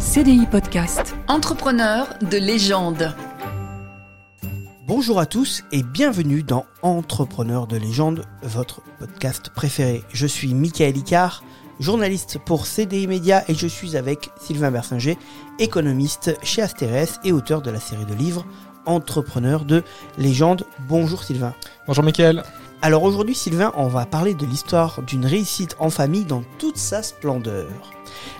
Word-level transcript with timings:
CDI 0.00 0.44
Podcast. 0.50 1.16
Entrepreneur 1.26 2.06
de 2.20 2.36
légende. 2.36 3.14
Bonjour 4.86 5.18
à 5.18 5.24
tous 5.24 5.64
et 5.72 5.82
bienvenue 5.82 6.42
dans 6.42 6.66
Entrepreneur 6.82 7.66
de 7.66 7.78
légende, 7.78 8.24
votre 8.42 8.82
podcast 8.98 9.50
préféré. 9.54 10.04
Je 10.12 10.26
suis 10.26 10.52
Michael 10.52 10.98
Icard, 10.98 11.42
journaliste 11.80 12.38
pour 12.44 12.66
CDI 12.66 13.06
Média 13.06 13.42
et 13.48 13.54
je 13.54 13.66
suis 13.66 13.96
avec 13.96 14.30
Sylvain 14.38 14.70
Bersinger, 14.70 15.16
économiste 15.58 16.36
chez 16.42 16.60
Asterès 16.60 17.18
et 17.24 17.32
auteur 17.32 17.62
de 17.62 17.70
la 17.70 17.80
série 17.80 18.04
de 18.04 18.14
livres 18.14 18.44
Entrepreneur 18.84 19.64
de 19.64 19.82
légende. 20.18 20.66
Bonjour 20.88 21.24
Sylvain. 21.24 21.54
Bonjour 21.86 22.04
Michael. 22.04 22.42
Alors 22.86 23.02
aujourd'hui 23.02 23.34
Sylvain, 23.34 23.72
on 23.76 23.88
va 23.88 24.06
parler 24.06 24.32
de 24.32 24.46
l'histoire 24.46 25.02
d'une 25.02 25.26
réussite 25.26 25.74
en 25.80 25.90
famille 25.90 26.24
dans 26.24 26.44
toute 26.60 26.76
sa 26.76 27.02
splendeur. 27.02 27.66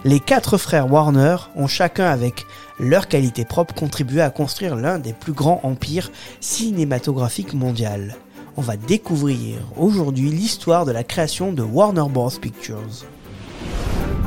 Les 0.05 0.21
quatre 0.21 0.57
frères 0.57 0.89
Warner 0.89 1.35
ont 1.57 1.67
chacun 1.67 2.05
avec 2.05 2.47
leur 2.79 3.09
qualité 3.09 3.45
propre 3.45 3.75
contribué 3.75 4.21
à 4.21 4.31
construire 4.31 4.77
l'un 4.77 5.01
des 5.01 5.13
plus 5.13 5.33
grands 5.33 5.59
empires 5.65 6.13
cinématographiques 6.39 7.55
mondiaux. 7.55 7.89
On 8.57 8.63
va 8.63 8.77
découvrir 8.77 9.59
aujourd'hui 9.77 10.31
l'histoire 10.31 10.85
de 10.85 10.93
la 10.93 11.03
création 11.03 11.53
de 11.53 11.63
Warner 11.63 12.09
Bros. 12.09 12.31
Pictures. 12.31 12.79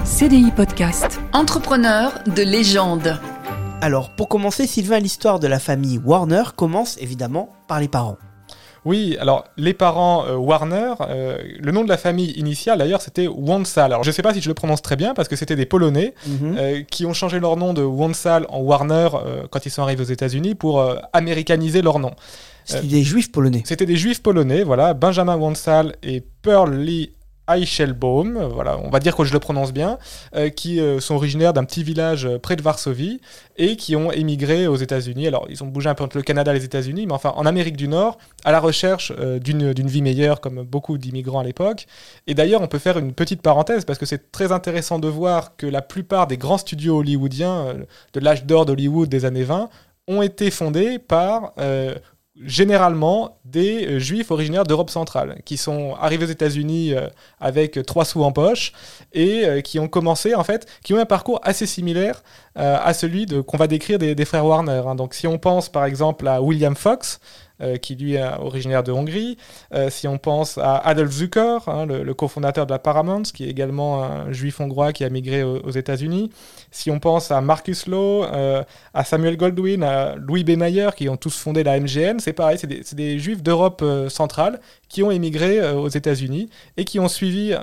CDI 0.03 0.51
Podcast. 0.51 1.17
Entrepreneur 1.31 2.11
de 2.27 2.43
légende. 2.43 3.17
Alors 3.79 4.09
pour 4.17 4.27
commencer, 4.27 4.67
Sylvain, 4.67 4.99
l'histoire 4.99 5.39
de 5.39 5.47
la 5.47 5.59
famille 5.59 5.97
Warner 5.97 6.43
commence 6.57 6.97
évidemment 6.99 7.47
par 7.69 7.79
les 7.79 7.87
parents. 7.87 8.17
Oui, 8.85 9.17
alors 9.19 9.43
les 9.57 9.73
parents 9.73 10.25
euh, 10.25 10.35
Warner, 10.35 10.93
euh, 11.01 11.37
le 11.59 11.71
nom 11.71 11.83
de 11.83 11.89
la 11.89 11.97
famille 11.97 12.31
initiale 12.31 12.77
d'ailleurs 12.79 13.01
c'était 13.01 13.27
Wansal. 13.27 13.91
Alors 13.91 14.03
je 14.03 14.09
ne 14.09 14.13
sais 14.13 14.21
pas 14.21 14.33
si 14.33 14.41
je 14.41 14.47
le 14.47 14.53
prononce 14.53 14.81
très 14.81 14.95
bien 14.95 15.13
parce 15.13 15.27
que 15.27 15.35
c'était 15.35 15.55
des 15.55 15.65
Polonais 15.65 16.13
Mhm. 16.27 16.55
euh, 16.57 16.81
qui 16.83 17.05
ont 17.05 17.13
changé 17.13 17.39
leur 17.39 17.57
nom 17.57 17.73
de 17.73 17.81
Wansal 17.83 18.45
en 18.49 18.59
Warner 18.61 19.09
quand 19.51 19.65
ils 19.65 19.69
sont 19.71 19.81
arrivés 19.83 20.01
aux 20.01 20.05
États-Unis 20.07 20.55
pour 20.55 20.83
américaniser 21.13 21.81
leur 21.81 21.99
nom. 21.99 22.11
C'était 22.65 22.87
des 22.87 23.03
juifs 23.03 23.31
polonais. 23.31 23.63
C'était 23.65 23.85
des 23.87 23.95
juifs 23.95 24.21
polonais, 24.21 24.63
voilà, 24.63 24.93
Benjamin 24.93 25.35
Wansal 25.35 25.95
et 26.03 26.23
Pearl 26.43 26.73
Lee 26.75 27.11
Eichelbaum, 27.49 28.37
voilà, 28.53 28.77
on 28.79 28.89
va 28.89 28.99
dire 28.99 29.15
que 29.15 29.23
je 29.23 29.33
le 29.33 29.39
prononce 29.39 29.73
bien, 29.73 29.97
euh, 30.35 30.49
qui 30.49 30.79
euh, 30.79 30.99
sont 30.99 31.15
originaires 31.15 31.53
d'un 31.53 31.63
petit 31.63 31.83
village 31.83 32.25
euh, 32.25 32.37
près 32.37 32.55
de 32.55 32.61
Varsovie 32.61 33.21
et 33.57 33.75
qui 33.75 33.95
ont 33.95 34.11
émigré 34.11 34.67
aux 34.67 34.75
États-Unis. 34.75 35.27
Alors, 35.27 35.47
ils 35.49 35.63
ont 35.63 35.67
bougé 35.67 35.89
un 35.89 35.95
peu 35.95 36.03
entre 36.03 36.17
le 36.17 36.23
Canada 36.23 36.51
et 36.51 36.59
les 36.59 36.65
États-Unis, 36.65 37.07
mais 37.07 37.13
enfin 37.13 37.33
en 37.35 37.45
Amérique 37.45 37.77
du 37.77 37.87
Nord, 37.87 38.17
à 38.45 38.51
la 38.51 38.59
recherche 38.59 39.11
d'une 39.41 39.71
vie 39.71 40.01
meilleure, 40.01 40.41
comme 40.41 40.63
beaucoup 40.63 40.97
d'immigrants 40.97 41.39
à 41.39 41.43
l'époque. 41.43 41.87
Et 42.27 42.33
d'ailleurs, 42.33 42.61
on 42.61 42.67
peut 42.67 42.79
faire 42.79 42.97
une 42.97 43.13
petite 43.13 43.41
parenthèse 43.41 43.85
parce 43.85 43.99
que 43.99 44.05
c'est 44.05 44.31
très 44.31 44.51
intéressant 44.51 44.99
de 44.99 45.07
voir 45.07 45.55
que 45.55 45.65
la 45.65 45.81
plupart 45.81 46.27
des 46.27 46.37
grands 46.37 46.57
studios 46.57 46.99
hollywoodiens 46.99 47.75
de 48.13 48.19
l'âge 48.19 48.45
d'or 48.45 48.65
d'Hollywood 48.65 49.09
des 49.09 49.25
années 49.25 49.43
20 49.43 49.69
ont 50.07 50.21
été 50.21 50.51
fondés 50.51 50.99
par 50.99 51.53
généralement 52.43 53.39
des 53.45 53.85
euh, 53.85 53.99
juifs 53.99 54.31
originaires 54.31 54.63
d'Europe 54.63 54.89
centrale, 54.89 55.41
qui 55.45 55.57
sont 55.57 55.95
arrivés 55.99 56.25
aux 56.25 56.29
États-Unis 56.29 56.93
euh, 56.93 57.07
avec 57.39 57.85
trois 57.85 58.05
sous 58.05 58.23
en 58.23 58.31
poche 58.31 58.73
et 59.13 59.45
euh, 59.45 59.61
qui 59.61 59.79
ont 59.79 59.87
commencé, 59.87 60.35
en 60.35 60.43
fait, 60.43 60.65
qui 60.83 60.93
ont 60.93 60.99
un 60.99 61.05
parcours 61.05 61.39
assez 61.43 61.65
similaire 61.65 62.23
à 62.55 62.93
celui 62.93 63.25
qu'on 63.47 63.55
va 63.55 63.67
décrire 63.67 63.99
des, 63.99 64.15
des 64.15 64.25
frères 64.25 64.45
Warner. 64.45 64.81
hein. 64.85 64.95
Donc, 64.95 65.13
si 65.13 65.27
on 65.27 65.37
pense 65.37 65.69
par 65.69 65.85
exemple 65.85 66.27
à 66.27 66.41
William 66.41 66.75
Fox, 66.75 67.21
euh, 67.61 67.75
qui 67.75 67.95
lui 67.95 68.13
est 68.13 68.23
originaire 68.39 68.83
de 68.83 68.93
Hongrie, 68.93 69.37
euh, 69.73 69.89
si 69.89 70.07
on 70.07 70.17
pense 70.17 70.57
à 70.57 70.77
Adolf 70.77 71.11
Zucker, 71.11 71.57
hein, 71.67 71.85
le, 71.85 72.13
cofondateur 72.13 72.65
de 72.65 72.71
la 72.71 72.79
Paramount, 72.79 73.23
qui 73.23 73.43
est 73.43 73.49
également 73.49 74.01
un 74.01 74.31
juif 74.31 74.61
hongrois 74.61 74.93
qui 74.93 75.03
a 75.03 75.09
migré 75.09 75.43
aux, 75.43 75.69
États-Unis, 75.69 76.31
si 76.71 76.89
on 76.89 76.99
pense 76.99 77.31
à 77.31 77.41
Marcus 77.41 77.85
Lowe, 77.87 78.23
euh, 78.23 78.63
à 78.93 79.03
Samuel 79.03 79.35
Goldwyn, 79.35 79.81
à 79.81 80.15
Louis 80.15 80.45
B. 80.45 80.51
Mayer, 80.51 80.91
qui 80.95 81.09
ont 81.09 81.17
tous 81.17 81.37
fondé 81.37 81.63
la 81.63 81.77
MGM, 81.77 82.19
c'est 82.19 82.31
pareil, 82.31 82.57
c'est 82.57 82.95
des, 82.95 83.19
juifs 83.19 83.43
d'Europe 83.43 83.83
centrale 84.07 84.61
qui 84.87 85.03
ont 85.03 85.11
émigré 85.11 85.71
aux 85.73 85.89
États-Unis 85.89 86.49
et 86.77 86.85
qui 86.85 86.99
ont 86.99 87.09
suivi 87.09 87.53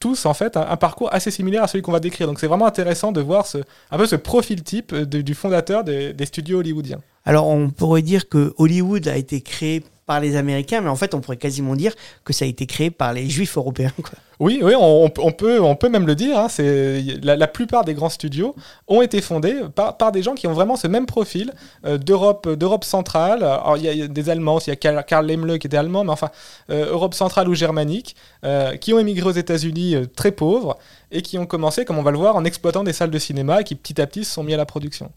tous 0.00 0.26
en 0.26 0.34
fait 0.34 0.56
un, 0.56 0.76
parcours 0.76 1.12
assez 1.12 1.30
similaire 1.30 1.62
à 1.62 1.68
celui 1.68 1.82
qu'on 1.82 1.92
va 1.92 2.00
décrire. 2.00 2.26
Donc 2.26 2.40
c'est 2.40 2.46
vraiment 2.46 2.66
intéressant 2.66 3.12
de 3.12 3.20
voir 3.20 3.46
un 3.90 3.96
peu 3.96 4.06
ce 4.06 4.16
profil 4.16 4.62
type 4.62 4.94
du 4.94 5.34
fondateur 5.34 5.82
des 5.84 6.26
studios 6.26 6.58
hollywoodiens. 6.58 7.00
Alors 7.26 7.48
on 7.48 7.68
pourrait 7.70 8.02
dire 8.02 8.28
que 8.28 8.54
Hollywood 8.56 9.08
a 9.08 9.16
été 9.16 9.40
créé 9.40 9.82
par 10.06 10.20
les 10.20 10.36
Américains, 10.36 10.80
mais 10.80 10.88
en 10.88 10.94
fait 10.94 11.14
on 11.14 11.20
pourrait 11.20 11.36
quasiment 11.36 11.74
dire 11.74 11.92
que 12.24 12.32
ça 12.32 12.44
a 12.44 12.48
été 12.48 12.66
créé 12.66 12.90
par 12.92 13.12
les 13.12 13.28
juifs 13.28 13.56
européens. 13.58 13.90
Oui, 14.38 14.60
oui, 14.62 14.74
on, 14.78 15.08
peut, 15.08 15.60
on 15.60 15.74
peut 15.76 15.88
même 15.88 16.06
le 16.06 16.14
dire. 16.14 16.38
hein, 16.38 16.48
c'est 16.48 17.02
la, 17.22 17.46
plupart 17.48 17.84
des 17.84 17.94
grands 17.94 18.10
studios 18.10 18.54
ont 18.86 19.02
été 19.02 19.20
fondés 19.20 19.56
par, 19.74 20.12
des 20.12 20.22
gens 20.22 20.34
qui 20.34 20.46
ont 20.46 20.52
vraiment 20.52 20.76
ce 20.76 20.86
même 20.86 21.06
profil 21.06 21.52
euh, 21.84 21.96
d'Europe, 21.98 22.48
d'Europe 22.50 22.84
centrale. 22.84 23.42
Alors 23.42 23.76
il 23.78 23.84
y 23.84 24.02
a- 24.02 24.06
des 24.06 24.28
Allemands, 24.30 24.58
il 24.60 24.68
y 24.68 24.72
a 24.72 24.76
Karl, 24.76 25.02
Karl 25.04 25.26
Laemmle 25.26 25.58
qui 25.58 25.66
était 25.66 25.76
allemand, 25.78 26.04
mais 26.04 26.12
enfin 26.12 26.30
euh, 26.70 26.92
Europe 26.92 27.14
centrale 27.14 27.48
ou 27.48 27.54
germanique, 27.54 28.14
euh, 28.44 28.76
qui 28.76 28.92
ont 28.92 28.98
émigré 29.00 29.26
aux 29.28 29.32
États-Unis 29.32 29.96
très 30.14 30.30
pauvres 30.30 30.76
et 31.10 31.22
qui 31.22 31.38
ont 31.38 31.46
commencé, 31.46 31.84
comme 31.84 31.98
on 31.98 32.02
va 32.02 32.10
le 32.12 32.18
voir, 32.18 32.36
en 32.36 32.44
exploitant 32.44 32.84
des 32.84 32.92
salles 32.92 33.10
de 33.10 33.18
cinéma 33.18 33.62
et 33.62 33.64
qui 33.64 33.74
petit 33.74 34.00
à 34.00 34.06
petit 34.06 34.24
se 34.24 34.32
sont 34.34 34.44
mis 34.44 34.54
à 34.54 34.58
la 34.58 34.66
production. 34.66 35.10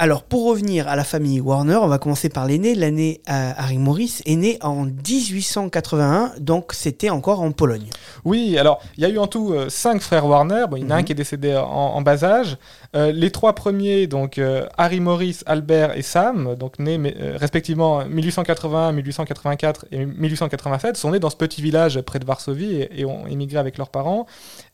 Alors 0.00 0.22
pour 0.22 0.44
revenir 0.48 0.86
à 0.86 0.94
la 0.94 1.02
famille 1.02 1.40
Warner, 1.40 1.74
on 1.82 1.88
va 1.88 1.98
commencer 1.98 2.28
par 2.28 2.46
l'aîné. 2.46 2.76
L'aîné 2.76 3.20
euh, 3.28 3.50
Harry 3.56 3.78
Morris 3.78 4.20
est 4.26 4.36
né 4.36 4.56
en 4.62 4.84
1881, 4.84 6.34
donc 6.38 6.72
c'était 6.72 7.10
encore 7.10 7.40
en 7.42 7.50
Pologne. 7.50 7.88
Oui, 8.24 8.56
alors 8.58 8.80
il 8.96 9.02
y 9.02 9.06
a 9.06 9.08
eu 9.08 9.18
en 9.18 9.26
tout 9.26 9.52
euh, 9.52 9.68
cinq 9.68 10.00
frères 10.00 10.24
Warner. 10.24 10.66
Bon, 10.70 10.76
il 10.76 10.84
y 10.84 10.86
en 10.86 10.90
a 10.90 10.94
un 10.94 10.98
Mhm. 10.98 11.04
qui 11.04 11.12
est 11.12 11.14
décédé 11.16 11.56
en, 11.56 11.64
en 11.66 12.00
bas 12.00 12.22
âge. 12.22 12.58
Euh, 12.94 13.10
les 13.10 13.32
trois 13.32 13.54
premiers, 13.56 14.06
donc 14.06 14.38
euh, 14.38 14.66
Harry 14.78 15.00
Morris, 15.00 15.40
Albert 15.46 15.96
et 15.98 16.02
Sam, 16.02 16.54
donc 16.54 16.78
nés 16.78 16.96
mais, 16.96 17.16
respectivement 17.34 18.04
1881, 18.04 18.92
1884 18.92 19.86
et 19.90 20.06
1887, 20.06 20.96
sont 20.96 21.10
nés 21.10 21.18
dans 21.18 21.28
ce 21.30 21.36
petit 21.36 21.60
village 21.60 22.00
près 22.02 22.20
de 22.20 22.24
Varsovie 22.24 22.72
et, 22.82 23.00
et 23.00 23.04
ont 23.04 23.26
émigré 23.26 23.58
avec 23.58 23.76
leurs 23.76 23.90
parents. 23.90 24.26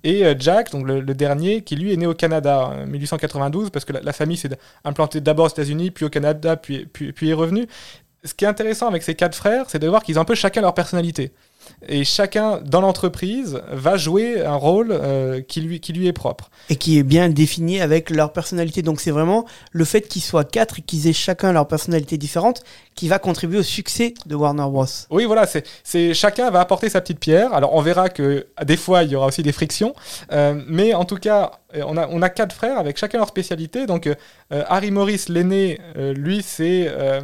Et 0.05 0.23
Jack, 0.39 0.71
donc 0.71 0.87
le, 0.87 1.01
le 1.01 1.15
dernier, 1.15 1.63
qui 1.63 1.77
lui 1.77 1.95
est 1.95 1.97
né 1.97 2.07
au 2.07 2.13
Canada 2.13 2.73
en 2.83 2.87
1892, 2.87 3.71
parce 3.71 3.87
que 3.87 3.95
la, 3.95 4.03
la 4.03 4.13
famille 4.13 4.37
s'est 4.37 4.51
implantée 4.85 5.14
d'abord 5.21 5.47
aux 5.47 5.51
États-Unis, 5.51 5.91
puis 5.91 6.05
au 6.05 6.11
Canada, 6.11 6.57
puis, 6.57 6.87
puis, 6.87 7.13
puis 7.13 7.31
est 7.31 7.35
revenue. 7.35 7.67
Ce 8.25 8.33
qui 8.33 8.45
est 8.45 8.49
intéressant 8.49 8.89
avec 8.89 9.03
ces 9.03 9.15
quatre 9.15 9.35
frères, 9.35 9.67
c'est 9.69 9.79
de 9.79 9.87
voir 9.87 10.03
qu'ils 10.03 10.19
ont 10.19 10.23
un 10.23 10.25
peu 10.25 10.35
chacun 10.35 10.63
leur 10.63 10.73
personnalité. 10.75 11.33
Et 11.89 12.05
chacun 12.05 12.61
dans 12.65 12.81
l'entreprise 12.81 13.61
va 13.71 13.97
jouer 13.97 14.45
un 14.45 14.55
rôle 14.55 14.89
euh, 14.91 15.41
qui, 15.41 15.61
lui, 15.61 15.81
qui 15.81 15.93
lui 15.93 16.07
est 16.07 16.13
propre. 16.13 16.51
Et 16.69 16.77
qui 16.77 16.99
est 16.99 17.03
bien 17.03 17.29
défini 17.29 17.81
avec 17.81 18.11
leur 18.11 18.33
personnalité. 18.33 18.83
Donc 18.83 19.01
c'est 19.01 19.11
vraiment 19.11 19.47
le 19.73 19.85
fait 19.85 20.03
qu'ils 20.03 20.23
soient 20.23 20.45
quatre 20.45 20.79
et 20.79 20.83
qu'ils 20.83 21.07
aient 21.07 21.15
chacun 21.15 21.53
leur 21.53 21.67
personnalité 21.67 22.17
différente 22.17 22.63
qui 22.95 23.09
va 23.09 23.19
contribuer 23.19 23.59
au 23.59 23.63
succès 23.63 24.15
de 24.27 24.35
Warner 24.35 24.67
Bros. 24.71 24.87
Oui, 25.11 25.25
voilà, 25.25 25.47
c'est, 25.47 26.15
chacun 26.15 26.51
va 26.51 26.61
apporter 26.61 26.89
sa 26.89 27.01
petite 27.01 27.19
pierre. 27.19 27.53
Alors 27.53 27.75
on 27.75 27.81
verra 27.81 28.09
que 28.09 28.47
des 28.65 28.77
fois 28.77 29.03
il 29.03 29.11
y 29.11 29.17
aura 29.17 29.27
aussi 29.27 29.43
des 29.43 29.53
frictions, 29.53 29.95
Euh, 30.33 30.63
mais 30.67 30.95
en 30.95 31.05
tout 31.05 31.17
cas 31.17 31.53
on 31.83 32.23
a, 32.23 32.29
quatre 32.29 32.55
frères 32.55 32.79
avec 32.79 32.97
chacun 32.97 33.19
leur 33.19 33.29
spécialité. 33.29 33.87
Donc 33.87 34.07
euh, 34.07 34.15
Harry 34.51 34.91
Morris, 34.91 35.27
l'aîné, 35.29 35.81
euh, 35.97 36.13
lui 36.13 36.43
c'est, 36.43 36.87
euh, 36.89 37.21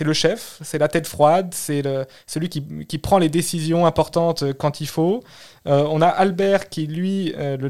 le 0.00 0.12
chef, 0.12 0.58
c'est 0.62 0.78
la 0.78 0.88
tête 0.88 1.06
froide, 1.06 1.48
c'est 1.52 1.82
celui 2.26 2.48
qui, 2.48 2.98
prend 2.98 3.18
les 3.18 3.28
décisions 3.28 3.86
importantes 3.86 4.42
euh, 4.42 4.52
quand 4.52 4.80
il 4.80 4.88
faut. 4.88 5.22
Euh, 5.68 5.86
on 5.90 6.00
a 6.00 6.06
Albert 6.06 6.68
qui 6.68 6.86
lui, 6.86 7.34
euh, 7.36 7.56
le, 7.56 7.68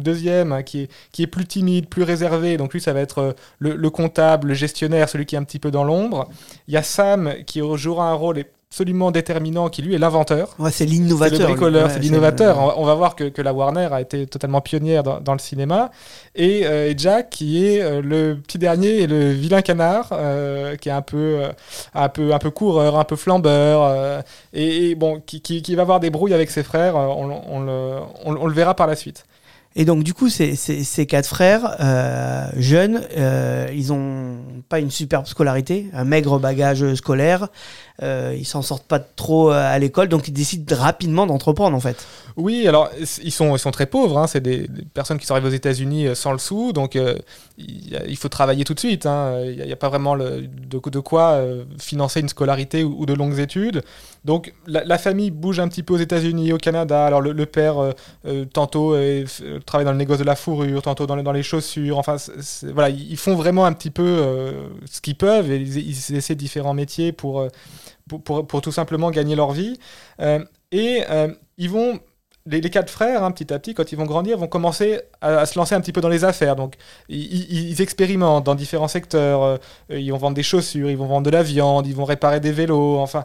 deuxième, 0.00 0.52
hein, 0.52 0.62
qui 0.62 0.88
est, 1.18 1.26
plus 1.26 1.46
timide, 1.46 1.88
plus 1.88 2.02
réservé. 2.02 2.56
Donc 2.56 2.72
lui, 2.72 2.80
ça 2.80 2.92
va 2.92 3.00
être 3.00 3.18
euh, 3.18 3.32
le 3.58 3.90
comptable, 3.90 4.48
le 4.48 4.54
gestionnaire, 4.54 5.08
celui 5.08 5.26
qui 5.26 5.34
est 5.34 5.38
un 5.38 5.44
petit 5.44 5.58
peu 5.58 5.70
dans 5.70 5.84
l'ombre. 5.84 6.28
Il 6.68 6.74
y 6.74 6.76
a 6.76 6.82
Sam 6.82 7.34
qui 7.46 7.60
jouera 7.74 8.10
un 8.10 8.14
rôle 8.14 8.38
absolument 8.74 9.12
déterminant, 9.12 9.68
qui 9.68 9.82
lui 9.82 9.94
est 9.94 9.98
l'inventeur. 9.98 10.56
Ouais, 10.58 10.72
c'est 10.72 10.78
C'est 10.78 10.86
l'innovateur. 10.86 11.38
le 11.38 11.46
bricoleur, 11.46 11.90
c'est 11.92 12.00
l'innovateur. 12.00 12.58
On, 12.58 12.66
va- 12.66 12.74
on 12.78 12.84
va 12.84 12.94
voir 12.94 13.14
que, 13.14 13.24
que 13.28 13.40
la 13.40 13.52
Warner 13.52 13.88
a 13.92 14.00
été 14.00 14.26
totalement 14.26 14.60
pionnière 14.60 15.04
dans, 15.04 15.20
dans 15.20 15.32
le 15.32 15.38
cinéma. 15.38 15.92
Et, 16.34 16.66
euh, 16.66 16.90
et 16.90 16.94
Jack, 16.98 17.30
qui 17.30 17.64
est 17.64 17.80
euh, 17.80 18.02
le 18.02 18.34
petit 18.44 18.58
dernier 18.58 19.02
et 19.02 19.06
le 19.06 19.30
vilain 19.30 19.62
canard, 19.62 20.08
euh, 20.10 20.74
qui 20.74 20.88
est 20.88 20.92
un 20.92 21.02
peu, 21.02 21.42
un 21.94 22.08
peu, 22.08 22.34
un 22.34 22.38
peu 22.40 22.50
coureur, 22.50 22.98
un 22.98 23.04
peu 23.04 23.14
flambeur, 23.14 24.22
et, 24.52 24.90
et 24.90 24.94
bon, 24.96 25.20
qui, 25.24 25.40
qui, 25.40 25.62
qui 25.62 25.76
va 25.76 25.82
avoir 25.82 26.00
des 26.00 26.10
brouilles 26.10 26.34
avec 26.34 26.50
ses 26.50 26.64
frères. 26.64 26.96
On, 26.96 27.30
on 27.48 27.60
le, 27.60 27.98
on 28.24 28.46
le 28.46 28.52
verra 28.54 28.74
par 28.74 28.88
la 28.88 28.96
suite. 28.96 29.24
Et 29.76 29.84
donc, 29.84 30.04
du 30.04 30.14
coup, 30.14 30.28
ces, 30.28 31.06
quatre 31.06 31.26
frères, 31.26 31.76
euh, 31.80 32.46
jeunes, 32.56 33.02
euh, 33.16 33.66
ils 33.74 33.92
ont 33.92 34.36
pas 34.68 34.78
une 34.78 34.90
superbe 34.90 35.26
scolarité, 35.26 35.88
un 35.92 36.04
maigre 36.04 36.38
bagage 36.38 36.94
scolaire. 36.94 37.48
Euh, 38.02 38.34
ils 38.36 38.44
s'en 38.44 38.62
sortent 38.62 38.86
pas 38.86 38.98
trop 38.98 39.52
euh, 39.52 39.54
à 39.54 39.78
l'école, 39.78 40.08
donc 40.08 40.26
ils 40.26 40.32
décident 40.32 40.76
rapidement 40.76 41.26
d'entreprendre, 41.26 41.76
en 41.76 41.80
fait. 41.80 42.06
Oui, 42.36 42.66
alors 42.66 42.90
ils 43.22 43.30
sont, 43.32 43.54
ils 43.54 43.58
sont 43.60 43.70
très 43.70 43.86
pauvres. 43.86 44.18
hein. 44.18 44.26
C'est 44.26 44.40
des, 44.40 44.68
personnes 44.94 45.18
qui 45.18 45.26
sont 45.26 45.34
arrivées 45.34 45.48
aux 45.48 45.52
États-Unis 45.52 46.08
sans 46.14 46.32
le 46.32 46.38
sou, 46.38 46.72
donc 46.72 46.98
il 47.56 48.16
faut 48.16 48.28
travailler 48.28 48.64
tout 48.64 48.74
de 48.74 48.80
suite. 48.80 49.06
hein. 49.06 49.40
Il 49.44 49.64
n'y 49.64 49.72
a, 49.72 49.76
pas 49.76 49.88
vraiment 49.88 50.16
de, 50.16 51.00
quoi 51.00 51.40
financer 51.78 52.20
une 52.20 52.28
scolarité 52.28 52.82
ou, 52.82 53.06
de 53.06 53.14
longues 53.14 53.38
études. 53.38 53.82
Donc 54.24 54.54
la, 54.66 54.98
famille 54.98 55.30
bouge 55.30 55.60
un 55.60 55.68
petit 55.68 55.84
peu 55.84 55.94
aux 55.94 55.98
États-Unis, 55.98 56.52
au 56.52 56.58
Canada. 56.58 57.06
Alors 57.06 57.20
le, 57.20 57.30
le 57.32 57.46
père, 57.46 57.76
tantôt, 58.52 58.96
est 58.96 59.24
travaillent 59.66 59.84
dans 59.86 59.92
le 59.92 59.98
négoce 59.98 60.18
de 60.18 60.24
la 60.24 60.36
fourrure, 60.36 60.82
tantôt 60.82 61.06
dans, 61.06 61.16
les- 61.16 61.22
dans 61.22 61.32
les 61.32 61.42
chaussures. 61.42 61.98
Enfin, 61.98 62.16
voilà, 62.72 62.88
ils 62.90 63.10
ils 63.12 63.16
font 63.16 63.34
vraiment 63.34 63.64
un 63.66 63.72
petit 63.72 63.90
peu 63.90 64.02
euh, 64.04 64.68
ce 64.90 65.00
qu'ils 65.00 65.16
peuvent 65.16 65.50
et 65.50 65.56
ils, 65.56 65.76
ils 65.78 66.14
essaient 66.16 66.34
différents 66.34 66.74
métiers 66.74 67.12
pour, 67.12 67.40
euh, 67.40 67.48
pour, 68.08 68.22
pour- 68.22 68.46
pour 68.46 68.60
tout 68.60 68.72
simplement 68.72 69.10
gagner 69.10 69.36
leur 69.36 69.52
vie. 69.52 69.78
Euh, 70.20 70.44
et 70.72 71.02
euh, 71.10 71.28
ils 71.58 71.70
vont, 71.70 72.00
les, 72.46 72.60
quatre 72.70 72.90
frères, 72.90 73.24
hein, 73.24 73.30
petit 73.30 73.52
à 73.52 73.58
petit, 73.58 73.72
quand 73.72 73.90
ils 73.90 73.96
vont 73.96 74.04
grandir, 74.04 74.36
vont 74.36 74.48
commencer 74.48 75.00
à, 75.22 75.46
se 75.46 75.58
lancer 75.58 75.74
un 75.74 75.80
petit 75.80 75.92
peu 75.92 76.00
dans 76.00 76.10
les 76.10 76.24
affaires. 76.24 76.56
Donc, 76.56 76.74
ils, 77.08 77.80
expérimentent 77.80 78.44
dans 78.44 78.54
différents 78.54 78.88
secteurs. 78.88 79.42
euh, 79.42 79.56
ils 79.88 80.10
vont 80.10 80.18
vendre 80.18 80.36
des 80.36 80.42
chaussures, 80.42 80.90
ils 80.90 80.96
vont 80.96 81.06
vendre 81.06 81.24
de 81.24 81.30
la 81.30 81.42
viande, 81.42 81.86
ils 81.86 81.94
vont 81.94 82.04
réparer 82.04 82.40
des 82.40 82.52
vélos. 82.52 82.98
Enfin, 82.98 83.24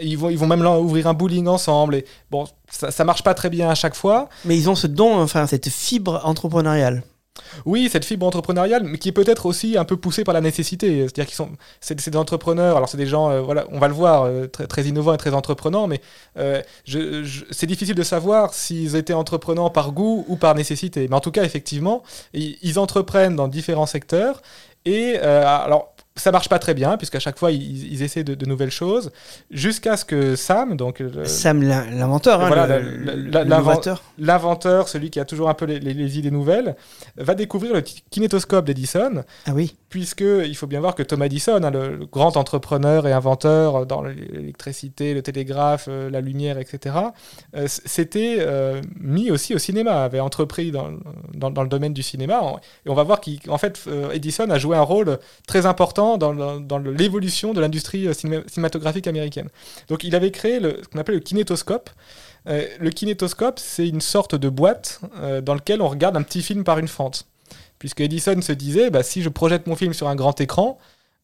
ils 0.00 0.16
vont, 0.16 0.46
même 0.46 0.64
ouvrir 0.64 1.08
un 1.08 1.14
bowling 1.14 1.48
ensemble. 1.48 1.96
Et 1.96 2.04
bon, 2.30 2.44
ça, 2.70 2.90
ça 2.90 3.04
marche 3.04 3.24
pas 3.24 3.34
très 3.34 3.50
bien 3.50 3.68
à 3.68 3.74
chaque 3.74 3.94
fois. 3.94 4.28
Mais 4.44 4.56
ils 4.56 4.70
ont 4.70 4.76
ce 4.76 4.86
don, 4.86 5.20
enfin 5.20 5.46
cette 5.46 5.68
fibre 5.68 6.20
entrepreneuriale. 6.24 7.02
Oui, 7.66 7.88
cette 7.90 8.04
fibre 8.04 8.26
entrepreneuriale, 8.26 8.84
mais 8.84 8.98
qui 8.98 9.08
est 9.08 9.12
peut-être 9.12 9.46
aussi 9.46 9.76
un 9.76 9.84
peu 9.84 9.96
poussée 9.96 10.22
par 10.22 10.34
la 10.34 10.40
nécessité. 10.40 11.02
C'est-à-dire 11.02 11.26
qu'ils 11.26 11.34
sont, 11.34 11.50
c'est, 11.80 11.94
des 12.08 12.16
entrepreneurs. 12.16 12.76
Alors 12.76 12.88
c'est 12.88 12.96
des 12.96 13.06
gens, 13.06 13.30
euh, 13.30 13.40
voilà, 13.40 13.66
on 13.70 13.78
va 13.80 13.88
le 13.88 13.94
voir, 13.94 14.24
euh, 14.24 14.46
très, 14.46 14.84
innovants 14.84 15.14
et 15.14 15.16
très 15.16 15.34
entreprenants, 15.34 15.88
mais 15.88 16.00
euh, 16.38 16.62
c'est 17.50 17.66
difficile 17.66 17.96
de 17.96 18.02
savoir 18.02 18.54
s'ils 18.54 18.94
étaient 18.96 19.14
entreprenants 19.14 19.70
par 19.70 19.92
goût 19.92 20.24
ou 20.28 20.36
par 20.36 20.54
nécessité. 20.54 21.08
Mais 21.08 21.16
en 21.16 21.20
tout 21.20 21.32
cas, 21.32 21.44
effectivement, 21.44 22.02
ils, 22.34 22.56
ils 22.62 22.78
entreprennent 22.78 23.36
dans 23.36 23.48
différents 23.48 23.86
secteurs 23.86 24.40
et 24.84 25.16
alors. 25.18 25.93
Ça 26.16 26.30
marche 26.30 26.48
pas 26.48 26.60
très 26.60 26.74
bien, 26.74 26.96
puisqu'à 26.96 27.18
chaque 27.18 27.36
fois, 27.40 27.50
ils, 27.50 27.92
ils 27.92 28.02
essaient 28.04 28.22
de, 28.22 28.36
de 28.36 28.46
nouvelles 28.46 28.70
choses, 28.70 29.10
jusqu'à 29.50 29.96
ce 29.96 30.04
que 30.04 30.36
Sam, 30.36 30.76
donc 30.76 31.00
le- 31.00 31.24
Sam, 31.24 31.60
l'in- 31.60 31.90
l'inventeur, 31.90 32.38
Voilà, 32.38 32.66
l'inventeur, 34.16 34.88
celui 34.88 35.10
qui 35.10 35.18
a 35.18 35.24
toujours 35.24 35.48
un 35.48 35.54
peu 35.54 35.64
les, 35.64 35.80
les- 35.80 35.92
les 35.92 36.16
idées 36.18 36.30
nouvelles, 36.30 36.76
va 37.16 37.34
découvrir 37.34 37.74
le 37.74 37.80
ki- 37.80 38.04
kinétoscope 38.10 38.64
d'Edison, 38.64 39.24
Ah 39.46 39.50
oui. 39.54 39.74
Puisque 39.94 40.22
il 40.44 40.56
faut 40.56 40.66
bien 40.66 40.80
voir 40.80 40.96
que 40.96 41.04
Thomas 41.04 41.26
Edison, 41.26 41.62
hein, 41.62 41.70
le, 41.70 42.04
grand 42.10 42.36
entrepreneur 42.36 43.06
et 43.06 43.12
inventeur 43.12 43.86
dans 43.86 44.02
l'électricité, 44.02 45.14
le 45.14 45.22
télégraphe, 45.22 45.86
euh, 45.88 46.10
la 46.10 46.20
lumière, 46.20 46.58
etc., 46.58 46.96
euh, 47.54 47.68
s'était 47.68 48.38
euh, 48.40 48.80
mis 48.98 49.30
aussi 49.30 49.54
au 49.54 49.58
cinéma, 49.58 50.02
avait 50.02 50.18
entrepris 50.18 50.72
dans, 50.72 50.90
dans- 51.32 51.62
le 51.62 51.68
domaine 51.68 51.92
du 51.92 52.02
cinéma. 52.02 52.42
Et 52.84 52.90
on 52.90 52.94
va 52.94 53.04
voir 53.04 53.20
qu'en 53.20 53.56
fait, 53.56 53.84
euh, 53.86 54.10
Edison 54.10 54.50
a 54.50 54.58
joué 54.58 54.76
un 54.76 54.82
rôle 54.82 55.16
très 55.46 55.64
important 55.64 56.18
dans, 56.18 56.34
dans 56.60 56.78
l'évolution 56.78 57.52
de 57.54 57.60
l'industrie 57.60 58.08
euh, 58.08 58.14
cinéma- 58.14 58.42
cinématographique 58.48 59.06
américaine. 59.06 59.48
Donc 59.86 60.02
il 60.02 60.16
avait 60.16 60.32
créé 60.32 60.58
ce 60.60 60.88
qu'on 60.88 60.98
appelle 60.98 61.14
le 61.14 61.20
kinétoscope. 61.20 61.88
Euh, 62.48 62.66
le 62.80 62.90
kinétoscope, 62.90 63.60
c'est 63.60 63.86
une 63.86 64.00
sorte 64.00 64.34
de 64.34 64.48
boîte 64.48 65.00
euh, 65.22 65.40
dans 65.40 65.54
lequel 65.54 65.80
on 65.80 65.86
regarde 65.88 66.16
un 66.16 66.22
petit 66.22 66.42
film 66.42 66.64
par 66.64 66.80
une 66.80 66.88
fente. 66.88 67.28
Puisque 67.84 68.00
Edison 68.00 68.40
se 68.40 68.52
disait, 68.52 68.88
bah, 68.88 69.02
si 69.02 69.20
je 69.20 69.28
projette 69.28 69.66
mon 69.66 69.76
film 69.76 69.92
sur 69.92 70.08
un 70.08 70.14
grand 70.14 70.40
écran, 70.40 70.78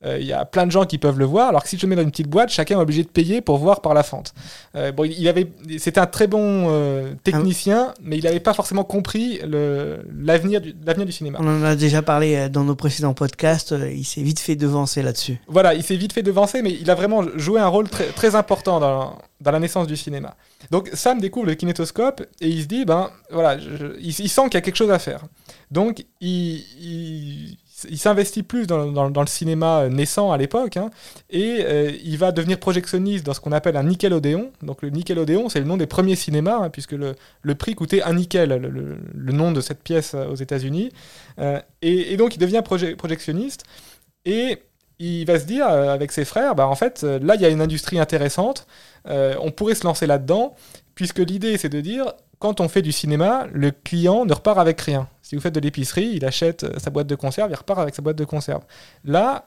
euh, 0.05 0.19
il 0.19 0.27
y 0.27 0.33
a 0.33 0.45
plein 0.45 0.67
de 0.67 0.71
gens 0.71 0.85
qui 0.87 0.97
peuvent 0.99 1.19
le 1.19 1.25
voir, 1.27 1.49
alors 1.51 1.63
que 1.63 1.69
si 1.69 1.77
je 1.77 1.83
le 1.83 1.89
mets 1.91 1.97
dans 1.97 2.03
une 2.03 2.11
petite 2.11 2.29
boîte, 2.29 2.49
chacun 2.51 2.79
est 2.79 2.83
obligé 2.83 3.03
de 3.03 3.09
payer 3.09 3.41
pour 3.43 3.59
voir 3.59 3.83
par 3.83 3.93
la 3.93 4.03
fente. 4.03 4.33
Euh, 4.75 4.93
bon, 4.93 5.05
il 5.05 5.29
avait, 5.29 5.53
c'était 5.79 6.01
un 6.01 6.07
très 6.07 6.27
bon 6.27 6.69
euh, 6.71 7.13
technicien, 7.23 7.93
mais 8.03 8.17
il 8.17 8.25
n'avait 8.25 8.41
pas 8.41 8.55
forcément 8.55 8.85
compris 8.85 9.41
le- 9.47 10.03
l'avenir 10.19 10.61
du, 10.63 10.75
l'avenir 10.87 11.05
du 11.07 11.13
cinéma. 11.13 11.39
On 11.43 11.47
en 11.47 11.63
a 11.65 11.77
déjà 11.77 12.01
parlé 12.03 12.35
euh, 12.37 12.49
dans 12.49 12.65
nos 12.65 12.75
précédents 12.77 13.13
podcasts. 13.15 13.75
Il 13.93 14.05
s'est 14.05 14.23
vite 14.23 14.41
fait 14.41 14.57
devancer 14.57 15.03
là-dessus. 15.03 15.39
Voilà, 15.49 15.75
il 15.75 15.83
s'est 15.83 15.97
vite 15.97 16.13
fait 16.15 16.23
devancer, 16.23 16.63
mais 16.63 16.73
il 16.73 16.91
a 16.91 16.95
vraiment 16.95 17.23
joué 17.37 17.61
un 17.61 17.69
rôle 17.69 17.89
très, 17.89 18.07
très 18.07 18.35
important 18.35 18.81
dans, 18.81 19.19
dans 19.41 19.51
la 19.51 19.59
naissance 19.59 19.87
du 19.87 19.97
cinéma. 19.97 20.35
Donc 20.71 20.89
Sam 20.95 21.21
découvre 21.21 21.47
le 21.47 21.55
kinétoscope 21.55 22.23
et 22.41 22.49
il 22.49 22.63
se 22.63 22.67
dit, 22.67 22.85
ben 22.85 23.11
voilà, 23.31 23.59
je- 23.59 23.99
il, 24.01 24.09
il 24.19 24.29
sent 24.31 24.43
qu'il 24.45 24.55
y 24.55 24.57
a 24.57 24.61
quelque 24.63 24.77
chose 24.77 24.91
à 24.91 24.99
faire. 24.99 25.25
Donc 25.71 26.05
il, 26.21 26.65
il, 26.81 27.59
il 27.89 27.99
s'investit 27.99 28.43
plus 28.43 28.67
dans, 28.67 28.85
le 28.85 29.27
cinéma 29.27 29.89
naissant 29.89 30.33
à 30.33 30.39
l'époque, 30.39 30.77
hein, 30.77 30.91
et 31.31 31.59
euh, 31.61 31.93
il 32.03 32.19
va 32.19 32.33
devenir 32.33 32.59
projectionniste 32.59 33.25
dans 33.25 33.35
ce 33.35 33.41
qu'on 33.41 33.53
appelle 33.53 33.77
un 33.77 33.85
Nickelodeon. 33.85 34.51
Donc 34.63 34.83
le 34.83 34.91
Nickelodeon, 34.91 35.49
c'est 35.49 35.61
le 35.61 35.67
nom 35.67 35.77
des 35.77 35.87
premiers 35.87 36.17
cinémas, 36.17 36.59
hein, 36.59 36.71
puisque 36.71 36.93
le, 36.93 37.15
prix 37.55 37.75
coûtait 37.75 38.03
un 38.03 38.15
nickel, 38.15 38.51
le, 38.51 39.33
nom 39.33 39.53
de 39.53 39.61
cette 39.61 39.83
pièce 39.83 40.15
euh, 40.15 40.29
aux 40.29 40.37
États-Unis. 40.37 40.91
Euh, 41.39 41.61
et, 41.83 42.17
donc 42.17 42.35
il 42.35 42.39
devient 42.39 42.63
proje- 42.65 42.97
projectionniste. 42.97 43.65
Et 44.25 44.59
il 45.01 45.25
va 45.25 45.39
se 45.41 45.47
dire 45.47 45.67
euh, 45.69 45.93
avec 45.93 46.13
ses 46.13 46.25
frères, 46.25 46.55
bah, 46.55 46.69
en 46.69 46.75
fait, 46.75 47.03
euh, 47.03 47.19
là, 47.23 47.35
il 47.35 47.41
y 47.41 47.47
a 47.47 47.49
une 47.49 47.63
industrie 47.63 47.99
intéressante, 47.99 48.67
euh, 49.09 49.35
on 49.41 49.51
pourrait 49.51 49.75
se 49.75 49.85
lancer 49.85 50.07
là-dedans, 50.07 50.55
puisque 50.95 51.19
l'idée, 51.19 51.57
c'est 51.57 51.71
de 51.71 51.81
dire, 51.81 52.13
quand 52.39 52.61
on 52.61 52.69
fait 52.69 52.83
du 52.83 52.93
cinéma, 52.93 53.47
le 53.53 53.71
client 53.71 54.27
ne 54.27 54.35
repart 54.35 54.59
avec 54.59 54.81
rien. 54.81 55.09
Si 55.31 55.37
vous 55.37 55.43
faites 55.43 55.55
de 55.55 55.61
l'épicerie, 55.61 56.11
il 56.17 56.25
achète 56.25 56.65
euh, 56.65 56.73
sa 56.79 56.91
boîte 56.91 57.07
de 57.07 57.15
conserve, 57.15 57.53
il 57.53 57.55
repart 57.55 57.79
avec 57.79 57.95
sa 57.95 58.03
boîte 58.03 58.17
de 58.17 58.25
conserve. 58.25 58.65
Là, 59.05 59.47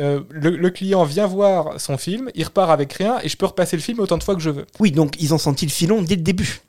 euh, 0.00 0.22
le, 0.30 0.56
le 0.56 0.70
client 0.70 1.04
vient 1.04 1.26
voir 1.26 1.78
son 1.78 1.98
film, 1.98 2.30
il 2.34 2.44
repart 2.44 2.70
avec 2.70 2.94
rien, 2.94 3.18
et 3.22 3.28
je 3.28 3.36
peux 3.36 3.44
repasser 3.44 3.76
le 3.76 3.82
film 3.82 4.00
autant 4.00 4.16
de 4.16 4.22
fois 4.22 4.34
que 4.34 4.40
je 4.40 4.48
veux. 4.48 4.64
Oui, 4.80 4.90
donc 4.90 5.20
ils 5.20 5.34
ont 5.34 5.38
senti 5.38 5.66
le 5.66 5.70
filon 5.70 6.00
dès 6.00 6.16
le 6.16 6.22
début. 6.22 6.62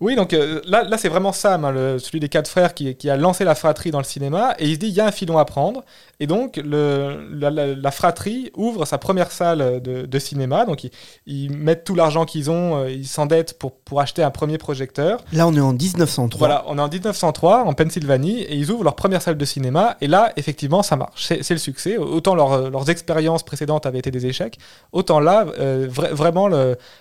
Oui, 0.00 0.14
donc 0.14 0.32
euh, 0.32 0.60
là, 0.64 0.84
là 0.84 0.96
c'est 0.96 1.08
vraiment 1.08 1.32
Sam, 1.32 1.64
hein, 1.64 1.72
le- 1.72 1.98
celui 1.98 2.20
des 2.20 2.28
quatre 2.28 2.48
frères, 2.48 2.72
qui, 2.74 2.94
qui 2.94 3.10
a 3.10 3.16
lancé 3.16 3.42
la 3.44 3.56
fratrie 3.56 3.90
dans 3.90 3.98
le 3.98 4.04
cinéma, 4.04 4.54
et 4.60 4.66
il 4.68 4.74
se 4.74 4.78
dit, 4.78 4.86
il 4.88 4.94
y 4.94 5.00
a 5.00 5.06
un 5.06 5.10
filon 5.10 5.38
à 5.38 5.44
prendre. 5.44 5.82
Et 6.20 6.26
donc, 6.28 6.56
le, 6.56 7.28
la, 7.32 7.50
la- 7.50 7.74
la 7.74 7.90
fratrie 7.90 8.50
ouvre 8.56 8.84
sa 8.84 8.98
première 8.98 9.32
salle 9.32 9.80
de, 9.82 10.06
de 10.06 10.18
cinéma. 10.18 10.64
Donc, 10.66 10.84
ils, 10.84 10.90
ils 11.26 11.50
mettent 11.50 11.82
tout 11.84 11.94
l'argent 11.96 12.24
qu'ils 12.26 12.48
ont, 12.50 12.76
euh, 12.76 12.90
ils 12.90 13.06
s'endettent 13.08 13.58
pour, 13.58 13.72
pour 13.72 14.00
acheter 14.00 14.22
un 14.22 14.30
premier 14.30 14.56
projecteur. 14.58 15.20
Là, 15.32 15.46
on 15.48 15.54
est 15.54 15.60
en 15.60 15.72
1903. 15.72 16.38
Voilà, 16.38 16.64
on 16.68 16.78
est 16.78 16.80
en 16.82 16.88
1903, 16.88 17.64
en 17.64 17.72
Pennsylvanie, 17.72 18.42
et 18.42 18.54
ils 18.54 18.70
ouvrent 18.70 18.84
leur 18.84 18.94
première 18.96 19.20
salle 19.22 19.36
de 19.36 19.44
cinéma. 19.44 19.96
Et 20.00 20.06
là, 20.06 20.32
effectivement, 20.36 20.82
ça 20.84 20.94
marche. 20.96 21.26
C'est 21.26 21.50
le 21.50 21.58
succès. 21.58 21.96
Autant 21.96 22.36
leur- 22.36 22.70
leurs 22.70 22.88
expériences 22.88 23.42
précédentes 23.42 23.84
avaient 23.86 23.98
été 23.98 24.10
des 24.12 24.26
échecs, 24.26 24.58
autant 24.92 25.18
là, 25.18 25.44
euh, 25.58 25.88
vra- 25.88 26.12
vraiment, 26.12 26.48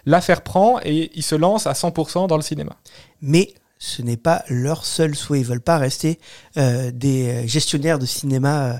l'affaire 0.05 0.41
prend 0.41 0.79
et 0.83 1.11
ils 1.15 1.23
se 1.23 1.35
lancent 1.35 1.67
à 1.67 1.73
100% 1.73 2.27
dans 2.27 2.37
le 2.37 2.41
cinéma. 2.41 2.73
Mais 3.21 3.53
ce 3.79 4.01
n'est 4.01 4.17
pas 4.17 4.43
leur 4.49 4.85
seul 4.85 5.15
souhait. 5.15 5.41
Ils 5.41 5.45
veulent 5.45 5.61
pas 5.61 5.77
rester 5.77 6.19
euh, 6.57 6.91
des 6.91 7.47
gestionnaires 7.47 7.99
de 7.99 8.05
cinéma 8.05 8.65
euh, 8.65 8.73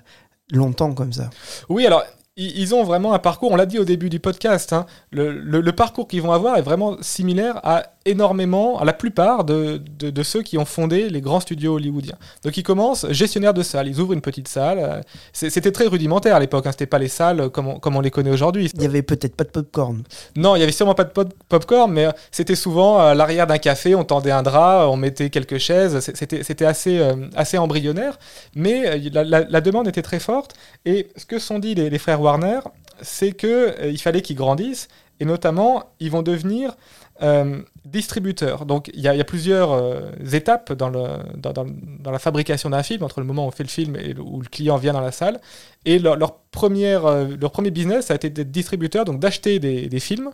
longtemps 0.51 0.93
comme 0.93 1.13
ça. 1.13 1.29
Oui, 1.69 1.85
alors 1.85 2.03
ils 2.37 2.75
ont 2.75 2.83
vraiment 2.83 3.13
un 3.13 3.19
parcours, 3.19 3.51
on 3.51 3.55
l'a 3.55 3.65
dit 3.65 3.79
au 3.79 3.83
début 3.85 4.09
du 4.09 4.19
podcast, 4.19 4.71
hein, 4.73 4.85
le, 5.11 5.31
le- 5.31 5.61
le 5.61 5.71
parcours 5.71 6.07
qu'ils 6.07 6.21
vont 6.21 6.31
avoir 6.31 6.57
est 6.57 6.61
vraiment 6.61 6.97
similaire 7.01 7.59
à 7.63 7.83
énormément, 8.05 8.79
à 8.79 8.85
la 8.85 8.93
plupart 8.93 9.43
de, 9.43 9.81
de- 9.99 10.09
de 10.11 10.23
ceux 10.23 10.41
qui 10.41 10.57
ont 10.57 10.63
fondé 10.65 11.09
les 11.09 11.19
grands 11.19 11.39
studios 11.41 11.75
hollywoodiens. 11.75 12.15
Donc 12.43 12.55
ils 12.57 12.63
commencent 12.63 13.05
gestionnaires 13.11 13.53
de 13.53 13.63
salles, 13.63 13.87
ils 13.87 13.99
ouvrent 13.99 14.13
une 14.13 14.21
petite 14.21 14.47
salle. 14.47 14.79
euh, 14.79 15.01
C'était 15.33 15.71
très 15.71 15.87
rudimentaire 15.87 16.35
à 16.35 16.39
l'époque, 16.39 16.65
hein, 16.67 16.71
c'était 16.71 16.85
pas 16.85 16.99
les 16.99 17.09
salles 17.09 17.49
comme 17.49 17.67
on, 17.67 17.79
comme 17.79 17.95
on 17.97 18.01
les 18.01 18.11
connaît 18.11 18.31
aujourd'hui. 18.31 18.69
Il 18.73 18.81
y 18.81 18.85
avait 18.85 19.01
peut-être 19.01 19.35
pas 19.35 19.43
de 19.43 19.49
popcorn. 19.49 20.03
Non, 20.37 20.55
il 20.55 20.59
y 20.59 20.63
avait 20.63 20.71
sûrement 20.71 20.93
pas 20.95 21.03
de 21.03 21.09
pop- 21.09 21.33
popcorn, 21.49 21.91
mais 21.91 22.05
euh, 22.05 22.11
c'était 22.31 22.55
souvent 22.55 22.97
à 22.99 23.13
l'arrière 23.13 23.45
d'un 23.47 23.57
café, 23.57 23.93
on 23.95 24.03
tendait 24.05 24.31
un 24.31 24.43
drap, 24.43 24.87
on 24.89 24.95
mettait 24.95 25.29
quelques 25.29 25.57
chaises, 25.57 25.99
c'était 25.99 26.65
assez, 26.65 26.99
euh, 26.99 27.13
assez 27.35 27.57
embryonnaire, 27.57 28.17
mais 28.55 28.87
euh, 28.87 29.09
la, 29.11 29.23
la- 29.23 29.45
la 29.49 29.61
demande 29.61 29.87
était 29.87 30.01
très 30.01 30.19
forte. 30.19 30.53
Et 30.85 31.09
ce 31.17 31.25
que 31.25 31.39
sont 31.39 31.59
dit 31.59 31.75
les, 31.75 31.89
les 31.89 31.97
frères 31.99 32.21
Warner, 32.27 32.59
c'est 33.01 33.31
que 33.31 33.47
euh, 33.79 33.95
fallait 33.97 34.21
qu'ils 34.21 34.35
grandissent, 34.35 34.89
et 35.21 35.25
notamment, 35.25 35.91
ils 36.01 36.11
vont 36.11 36.23
devenir 36.23 36.75
euh, 37.21 37.61
distributeurs. 37.85 38.65
Donc, 38.65 38.91
il 38.93 38.99
y, 39.01 39.07
a- 39.07 39.13
il 39.13 39.17
y 39.17 39.21
a 39.21 39.25
plusieurs 39.25 39.71
euh, 39.71 40.11
étapes 40.33 40.73
dans, 40.73 40.89
le, 40.89 41.03
dans, 41.35 41.53
dans- 41.53 41.65
dans 41.99 42.11
la 42.11 42.19
fabrication 42.19 42.69
d'un 42.69 42.83
film, 42.83 43.03
entre 43.03 43.19
le 43.21 43.25
moment 43.25 43.45
où 43.45 43.47
on 43.47 43.51
fait 43.51 43.63
le 43.63 43.69
film 43.69 43.95
et 43.95 44.13
le- 44.13 44.21
où 44.21 44.41
le 44.41 44.47
client 44.49 44.77
vient 44.77 44.93
dans 44.93 45.01
la 45.01 45.11
salle. 45.11 45.39
Et 45.85 45.99
leur, 45.99 46.15
leur 46.17 46.35
première, 46.51 47.05
euh, 47.05 47.27
leur 47.39 47.51
premier 47.51 47.71
business, 47.71 48.07
ça 48.07 48.13
a 48.13 48.15
été 48.17 48.29
d'être 48.29 48.51
distributeur, 48.51 49.05
donc 49.05 49.19
d'acheter 49.19 49.59
des, 49.59 49.87
des 49.87 49.99
films 49.99 50.31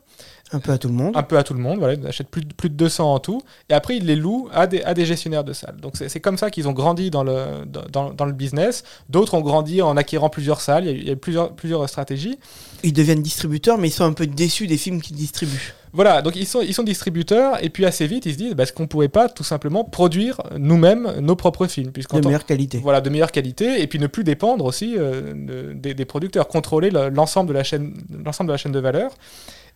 Un 0.51 0.59
peu 0.59 0.71
à 0.71 0.77
tout 0.79 0.87
le 0.87 0.93
monde. 0.95 1.15
un 1.15 1.21
peu 1.23 1.37
à 1.37 1.43
tout 1.43 1.53
le 1.53 1.59
monde, 1.59 1.77
voilà, 1.77 1.93
ils 1.93 2.07
achètent 2.07 2.29
plus 2.29 2.43
de, 2.43 2.53
plus 2.53 2.69
de 2.69 2.75
200 2.75 3.13
en 3.13 3.19
tout, 3.19 3.41
et 3.69 3.73
après 3.73 3.97
ils 3.97 4.05
les 4.05 4.15
louent 4.15 4.49
à 4.51 4.65
des, 4.65 4.81
à 4.81 4.93
des 4.95 5.05
gestionnaires 5.05 5.43
de 5.43 5.53
salles. 5.53 5.77
Donc 5.79 5.93
c'est 5.95 6.19
comme 6.19 6.37
ça 6.39 6.49
qu'ils 6.49 6.67
ont 6.67 6.71
grandi 6.71 7.11
dans 7.11 7.23
le, 7.23 7.65
dans 7.67 8.27
business. 8.31 8.83
D'autres 9.09 9.35
ont 9.35 9.41
grandi 9.41 9.81
en 9.83 9.95
acquérant 9.95 10.29
plusieurs 10.29 10.59
salles, 10.61 10.85
il 10.85 10.87
y 10.87 10.91
a, 10.91 10.95
eu- 10.95 10.99
il 11.01 11.07
y 11.07 11.09
a 11.09 11.13
eu 11.13 11.17
plusieurs, 11.17 11.53
plusieurs 11.53 11.87
stratégies. 11.87 12.39
Ils 12.83 12.93
deviennent 12.93 13.21
distributeurs, 13.21 13.77
mais 13.77 13.89
ils 13.89 13.91
sont 13.91 14.05
un 14.05 14.13
peu 14.13 14.25
déçus 14.25 14.65
des 14.65 14.77
films 14.77 15.01
qu'ils 15.01 15.17
distribuent. 15.17 15.73
Voilà, 15.93 16.23
donc 16.23 16.35
ils 16.35 16.47
sont, 16.47 16.61
ils 16.61 16.73
sont 16.73 16.81
distributeurs, 16.83 17.63
et 17.63 17.69
puis 17.69 17.85
assez 17.85 18.07
vite 18.07 18.25
ils 18.25 18.33
se 18.33 18.37
disent, 18.37 18.55
bah, 18.55 18.63
est-ce 18.63 18.73
qu'on 18.73 18.87
pourrait 18.87 19.09
pas 19.09 19.29
tout 19.29 19.43
simplement 19.43 19.83
produire 19.83 20.41
nous-mêmes 20.57 21.19
nos 21.19 21.35
propres 21.35 21.67
films 21.67 21.91
De 21.91 22.01
meilleure 22.29 22.45
qualité. 22.45 22.79
Voilà, 22.79 22.99
de 22.99 23.09
meilleure 23.11 23.31
qualité, 23.31 23.81
et 23.81 23.85
puis 23.87 23.99
ne 23.99 24.07
plus 24.07 24.23
dépendre 24.23 24.65
aussi 24.65 24.95
euh, 24.97 25.33
de- 25.35 25.73
des, 25.73 25.93
des 25.93 26.05
producteurs, 26.05 26.47
contrôler 26.47 26.89
le- 26.89 27.09
l'ensemble 27.09 27.49
de 27.49 27.53
la 27.53 27.63
chaîne, 27.63 27.93
l'ensemble 28.25 28.47
de 28.47 28.53
la 28.53 28.57
chaîne 28.57 28.71
de 28.71 28.79
valeur. 28.79 29.11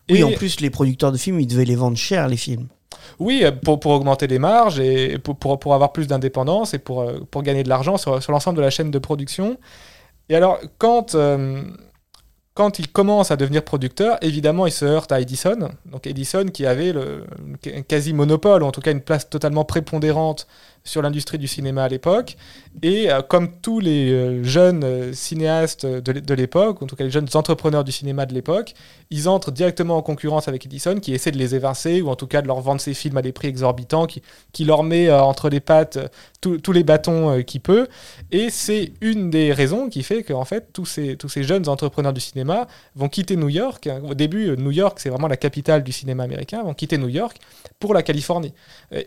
Oui, 0.09 0.19
Et- 0.19 0.23
en 0.23 0.31
plus, 0.31 0.59
les 0.59 0.69
producteurs 0.71 1.11
de 1.11 1.17
films, 1.17 1.39
ils 1.39 1.47
devaient 1.47 1.65
les 1.65 1.75
vendre 1.75 1.97
cher, 1.97 2.27
les 2.27 2.37
films. 2.37 2.67
Oui, 3.19 3.41
euh, 3.43 3.51
pour, 3.51 3.79
pour 3.79 3.91
augmenter 3.91 4.25
les 4.25 4.39
marges 4.39 4.79
et 4.79 5.19
pour, 5.19 5.35
pour, 5.35 5.59
pour 5.59 5.75
avoir 5.75 5.91
plus 5.93 6.07
d'indépendance 6.07 6.73
et 6.73 6.79
pour, 6.79 7.01
euh, 7.01 7.19
pour 7.29 7.43
gagner 7.43 7.61
de 7.61 7.69
l'argent 7.69 7.97
sur, 7.97 8.23
sur 8.23 8.31
l'ensemble 8.31 8.57
de 8.57 8.63
la 8.63 8.69
chaîne 8.71 8.89
de 8.89 8.99
production. 8.99 9.57
Et 10.29 10.35
alors, 10.35 10.59
quand, 10.79 11.13
euh, 11.15 11.61
quand 12.57 12.79
il 12.79 12.87
commence 12.87 13.29
à 13.29 13.35
devenir 13.35 13.63
producteur, 13.63 14.17
évidemment, 14.23 14.65
il 14.65 14.71
se 14.71 14.83
heurte 14.83 15.11
à 15.11 15.21
Edison. 15.21 15.69
Donc 15.85 16.07
Edison 16.07 16.45
qui 16.45 16.65
avait 16.65 16.91
le, 16.91 17.23
un 17.71 17.83
quasi-monopole, 17.83 18.63
ou 18.63 18.65
en 18.65 18.71
tout 18.71 18.81
cas 18.81 18.91
une 18.91 19.01
place 19.01 19.29
totalement 19.29 19.63
prépondérante 19.63 20.47
sur 20.87 21.01
l'industrie 21.01 21.37
du 21.37 21.47
cinéma 21.47 21.83
à 21.83 21.87
l'époque. 21.89 22.37
Et 22.81 23.11
euh, 23.11 23.21
comme 23.21 23.59
tous 23.61 23.79
les 23.79 24.11
euh, 24.11 24.43
jeunes 24.43 24.83
euh, 24.83 25.13
cinéastes 25.13 25.85
de, 25.85 26.11
l'é- 26.11 26.21
de 26.21 26.33
l'époque, 26.33 26.81
en 26.81 26.87
tout 26.87 26.95
cas 26.95 27.03
les 27.03 27.11
jeunes 27.11 27.27
entrepreneurs 27.33 27.83
du 27.83 27.91
cinéma 27.91 28.25
de 28.25 28.33
l'époque, 28.33 28.73
ils 29.09 29.27
entrent 29.29 29.51
directement 29.51 29.97
en 29.97 30.01
concurrence 30.01 30.47
avec 30.47 30.65
Edison, 30.65 30.99
qui 30.99 31.13
essaie 31.13 31.31
de 31.31 31.37
les 31.37 31.55
évincer, 31.55 32.01
ou 32.01 32.09
en 32.09 32.15
tout 32.15 32.27
cas 32.27 32.41
de 32.41 32.47
leur 32.47 32.61
vendre 32.61 32.81
ses 32.81 32.93
films 32.93 33.17
à 33.17 33.21
des 33.21 33.31
prix 33.31 33.47
exorbitants, 33.47 34.07
qui, 34.07 34.21
qui 34.51 34.65
leur 34.65 34.83
met 34.83 35.11
entre 35.11 35.49
les 35.49 35.59
pattes 35.59 35.99
tous- 36.41 36.71
les 36.71 36.83
bâtons 36.83 37.43
qu'il 37.43 37.61
peut. 37.61 37.87
Et 38.31 38.49
c'est 38.49 38.93
une 39.01 39.29
des 39.29 39.53
raisons 39.53 39.89
qui 39.89 40.03
fait 40.03 40.23
qu'en 40.23 40.45
fait, 40.45 40.71
tous 40.73 40.85
ces, 40.85 41.17
tous 41.17 41.29
ces 41.29 41.43
jeunes 41.43 41.67
entrepreneurs 41.67 42.13
du 42.13 42.21
cinéma 42.21 42.67
vont 42.95 43.09
quitter 43.09 43.35
New 43.35 43.49
York. 43.49 43.89
Au 44.07 44.13
début, 44.13 44.55
New 44.57 44.71
York, 44.71 44.99
c'est 44.99 45.09
vraiment 45.09 45.27
la 45.27 45.37
capitale 45.37 45.83
du 45.83 45.91
cinéma 45.91 46.23
américain, 46.23 46.63
vont 46.63 46.73
quitter 46.73 46.97
New 46.97 47.09
York 47.09 47.37
pour 47.79 47.93
la 47.93 48.03
Californie. 48.03 48.53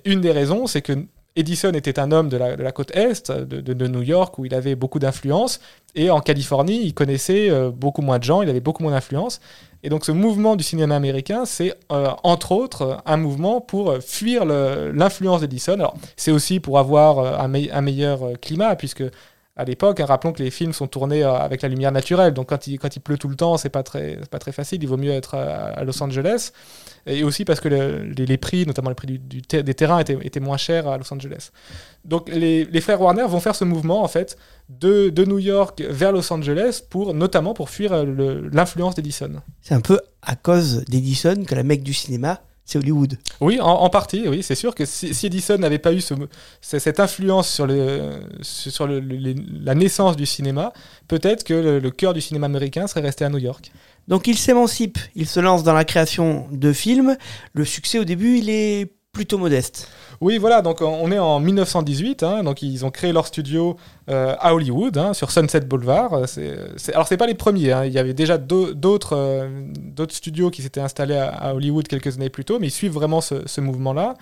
Une 0.05 0.21
des 0.21 0.33
raisons, 0.33 0.67
c'est 0.67 0.83
que 0.83 0.93
Edison 1.37 1.73
était 1.73 1.99
un 1.99 2.11
homme 2.13 2.29
de 2.29 2.37
la, 2.37 2.73
côte 2.73 2.91
est, 2.97 3.31
de, 3.31 3.87
New 3.87 4.03
York, 4.03 4.39
où 4.39 4.45
il 4.45 4.55
avait 4.55 4.75
beaucoup 4.75 4.99
d'influence. 4.99 5.61
Et 5.95 6.11
en 6.11 6.21
Californie, 6.21 6.81
il 6.85 6.95
connaissait 6.95 7.51
euh, 7.51 7.71
beaucoup 7.71 8.03
moins 8.03 8.19
de 8.19 8.25
gens, 8.25 8.43
il 8.43 8.49
avait 8.49 8.61
beaucoup 8.61 8.83
moins 8.83 8.93
d'influence. 8.93 9.41
Et 9.83 9.89
donc 9.89 10.05
ce 10.05 10.13
mouvement 10.13 10.57
du 10.57 10.65
cinéma 10.65 10.97
américain, 10.97 11.45
c'est 11.47 11.75
euh, 11.91 12.11
entre 12.23 12.53
autres 12.53 12.99
un 13.07 13.17
mouvement 13.17 13.61
pour 13.61 13.91
euh, 13.91 14.01
fuir 14.01 14.45
l'influence 14.45 15.41
d'Edison. 15.41 15.75
Alors 15.75 15.95
c'est 16.17 16.33
aussi 16.33 16.61
pour 16.61 16.79
avoir 16.79 17.41
un, 17.41 17.49
me- 17.49 17.73
un 17.75 17.81
meilleur 17.81 18.21
climat, 18.41 18.77
puisque 18.77 19.05
à 19.61 19.65
l'époque, 19.65 20.01
hein, 20.01 20.07
rappelons 20.07 20.33
que 20.33 20.43
les 20.43 20.51
films 20.51 20.73
sont 20.73 20.87
tournés 20.89 21.23
euh, 21.23 21.33
avec 21.35 21.63
la 21.63 21.69
lumière 21.69 21.93
naturelle, 21.93 22.33
donc 22.35 22.49
quand 22.49 22.67
il, 22.67 22.79
quand 22.79 22.95
il 22.97 23.01
pleut 23.01 23.19
tout 23.19 23.29
le 23.29 23.37
temps, 23.37 23.57
c'est 23.57 23.69
pas 23.69 23.83
très, 23.83 24.19
pas 24.31 24.39
très 24.39 24.53
facile. 24.53 24.83
Il 24.83 24.89
vaut 24.89 24.97
mieux 24.97 25.13
être 25.13 25.35
à, 25.35 25.69
à 25.81 25.85
Los 25.85 26.03
Angeles, 26.03 26.53
et 27.07 27.23
aussi 27.25 27.45
parce 27.45 27.61
que 27.61 27.69
le- 27.69 28.03
les, 28.17 28.27
les 28.27 28.37
prix, 28.39 28.67
notamment 28.67 28.89
les 28.91 28.95
prix 28.95 29.07
du- 29.07 29.43
des 29.43 29.75
terrains, 29.75 29.99
étaient, 30.01 30.19
étaient 30.23 30.41
moins 30.41 30.57
chers 30.57 30.89
à 30.89 30.99
Los 30.99 31.13
Angeles. 31.13 31.51
Donc 32.05 32.29
les, 32.29 32.65
les 32.65 32.81
frères 32.81 33.01
Warner 33.01 33.27
vont 33.29 33.41
faire 33.41 33.55
ce 33.55 33.65
mouvement 33.65 34.03
en 34.03 34.09
fait 34.09 34.39
de, 34.69 35.11
de 35.11 35.25
New 35.25 35.39
York 35.39 35.83
vers 35.89 36.13
Los 36.13 36.33
Angeles 36.33 36.83
pour 36.89 37.13
notamment 37.15 37.53
pour 37.55 37.69
fuir 37.71 37.93
euh, 37.93 38.49
l'influence 38.53 38.95
d'Edison. 38.95 39.33
C'est 39.61 39.75
un 39.75 39.81
peu 39.83 40.01
à 40.23 40.37
cause 40.37 40.85
d'Edison 40.87 41.45
que 41.47 41.55
la 41.55 41.63
mecque 41.63 41.83
du 41.83 41.95
cinéma, 41.95 42.41
c'est 42.71 42.79
Hollywood. 42.79 43.19
Oui, 43.41 43.61
en, 43.61 43.67
en 43.69 43.91
partie, 43.91 44.29
oui, 44.29 44.43
c'est 44.43 44.55
sûr 44.55 44.75
que 44.75 44.85
si, 44.85 45.13
si 45.15 45.27
Edison 45.27 45.59
n'avait 45.59 45.79
pas 45.79 45.93
eu 45.93 46.01
ce, 46.01 46.15
ce- 46.61 46.79
cette 46.79 47.01
influence 47.01 47.49
sur, 47.51 47.67
le, 47.67 48.21
sur 48.43 48.87
le- 48.87 49.01
le- 49.01 49.17
les- 49.17 49.37
la 49.65 49.75
naissance 49.75 50.17
du 50.17 50.27
cinéma, 50.27 50.73
peut-être 51.09 51.45
que 51.45 51.55
le, 51.55 51.79
le 51.79 51.91
cœur 51.91 52.15
du 52.15 52.21
cinéma 52.21 52.47
américain 52.47 52.87
serait 52.87 53.01
resté 53.01 53.25
à 53.25 53.29
New 53.29 53.39
York. 53.39 53.73
Donc 54.09 54.27
il 54.27 54.37
s'émancipe, 54.39 54.99
il 55.15 55.27
se 55.27 55.41
lance 55.41 55.63
dans 55.63 55.75
la 55.75 55.85
création 55.85 56.47
de 56.51 56.73
films. 56.73 57.17
Le 57.53 57.65
succès 57.65 57.99
au 57.99 58.05
début, 58.05 58.39
il 58.39 58.51
est 58.51 58.93
plutôt 59.13 59.39
modeste. 59.39 59.89
Oui, 60.21 60.39
voilà, 60.39 60.63
donc 60.63 60.83
on 60.83 61.11
est 61.11 61.19
en 61.19 61.41
1918, 61.41 62.23
hein, 62.23 62.43
donc 62.45 62.63
ils 62.63 62.85
ont 62.85 62.91
créé 62.91 63.13
leur 63.13 63.27
studio 63.27 63.77
euh, 64.09 64.35
à 64.39 64.55
Hollywood, 64.55 64.97
hein, 64.99 65.15
sur 65.15 65.31
Sunset 65.31 65.61
Boulevard. 65.63 66.13
Euh, 66.15 66.27
C'est, 66.27 66.57
c'est- 66.77 66.93
alors 66.93 67.09
c'est 67.09 67.17
pas 67.17 67.27
les 67.27 67.35
premiers, 67.35 67.73
hein, 67.73 67.85
il 67.85 67.93
y 67.93 67.99
avait 67.99 68.15
déjà 68.15 68.39
d'au- 68.39 68.73
d'autres, 68.73 69.17
euh, 69.17 69.49
d'autres 69.79 70.15
studios 70.15 70.51
qui 70.51 70.63
s'étaient 70.63 70.81
installés 70.81 71.17
à, 71.17 71.29
à 71.31 71.55
Hollywood 71.55 71.89
quelques 71.89 72.15
années 72.17 72.31
plus 72.31 72.45
tôt, 72.45 72.59
mais 72.61 72.69
ils 72.69 72.73
suivent 72.73 72.93
vraiment 72.93 73.21
ce, 73.21 73.47
ce 73.47 73.61
mouvement-là. 73.61 74.15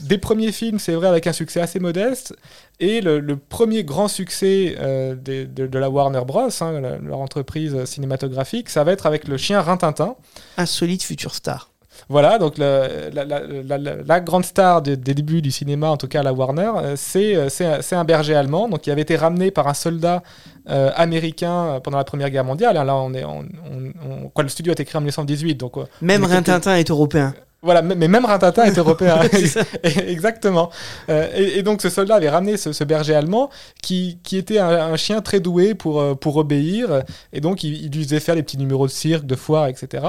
Des 0.00 0.18
premiers 0.18 0.52
films, 0.52 0.78
c'est 0.78 0.94
vrai, 0.94 1.08
avec 1.08 1.26
un 1.26 1.32
succès 1.32 1.60
assez 1.60 1.80
modeste, 1.80 2.34
et 2.80 3.00
le, 3.00 3.18
le 3.20 3.36
premier 3.36 3.82
grand 3.84 4.08
succès 4.08 4.76
euh, 4.78 5.14
de, 5.14 5.44
de 5.66 5.78
la 5.78 5.90
Warner 5.90 6.22
Bros, 6.26 6.48
hein, 6.60 6.98
leur 7.02 7.18
entreprise 7.18 7.84
cinématographique, 7.84 8.68
ça 8.68 8.84
va 8.84 8.92
être 8.92 9.06
avec 9.06 9.26
le 9.28 9.36
chien 9.36 9.60
Rintintin. 9.60 10.14
Insolite 10.56 11.02
future 11.02 11.34
star. 11.34 11.70
Voilà, 12.08 12.38
donc 12.38 12.58
le- 12.58 13.10
la, 13.12 13.24
la- 13.24 13.40
la- 13.46 13.78
la- 13.78 13.94
la 14.06 14.20
grande 14.20 14.44
star 14.44 14.82
de- 14.82 14.94
des 14.94 15.14
débuts 15.14 15.42
du 15.42 15.50
cinéma, 15.50 15.88
en 15.90 15.96
tout 15.96 16.08
cas 16.08 16.22
la 16.22 16.32
Warner, 16.32 16.70
euh, 16.76 16.94
c'est 16.96 17.34
euh, 17.36 17.48
c'est 17.48 17.94
un- 17.96 18.04
berger 18.04 18.34
allemand, 18.34 18.68
donc 18.68 18.80
qui 18.82 18.90
avait 18.90 19.02
été 19.02 19.16
ramené 19.16 19.50
par 19.50 19.66
un 19.68 19.74
soldat 19.74 20.22
euh, 20.70 20.90
américain 20.96 21.80
pendant 21.82 21.98
la 21.98 22.04
Première 22.04 22.30
Guerre 22.30 22.44
mondiale. 22.44 22.74
Là, 22.76 22.94
on 22.96 23.12
est, 23.14 23.24
on, 23.24 23.38
on- 23.40 24.10
on- 24.24 24.28
quoi, 24.28 24.42
le 24.44 24.48
studio 24.50 24.70
a 24.70 24.74
été 24.74 24.84
créé 24.84 24.98
en 24.98 25.00
1918, 25.00 25.54
donc 25.56 25.76
Même 26.02 26.22
Rintintin 26.24 26.76
est 26.76 26.90
européen. 26.90 27.34
Voilà, 27.62 27.82
mais 27.82 28.08
même 28.08 28.24
Rintintin 28.24 28.64
est 28.64 28.78
européen. 28.78 29.18
Exactement. 30.06 30.70
Euh, 31.08 31.26
et, 31.34 31.58
et 31.58 31.62
donc 31.62 31.82
ce 31.82 31.88
soldat 31.88 32.16
avait 32.16 32.28
ramené 32.28 32.56
ce, 32.56 32.72
ce 32.72 32.84
berger 32.84 33.14
allemand 33.14 33.50
qui, 33.82 34.18
qui 34.22 34.36
était 34.36 34.58
un, 34.58 34.68
un 34.68 34.96
chien 34.96 35.20
très 35.20 35.40
doué 35.40 35.74
pour, 35.74 36.00
euh, 36.00 36.14
pour 36.14 36.36
obéir. 36.36 37.02
Et 37.32 37.40
donc 37.40 37.64
il, 37.64 37.84
il 37.84 37.90
lui 37.90 38.04
faisait 38.04 38.20
faire 38.20 38.34
des 38.34 38.42
petits 38.42 38.58
numéros 38.58 38.86
de 38.86 38.92
cirque, 38.92 39.26
de 39.26 39.34
foire, 39.34 39.66
etc. 39.66 40.04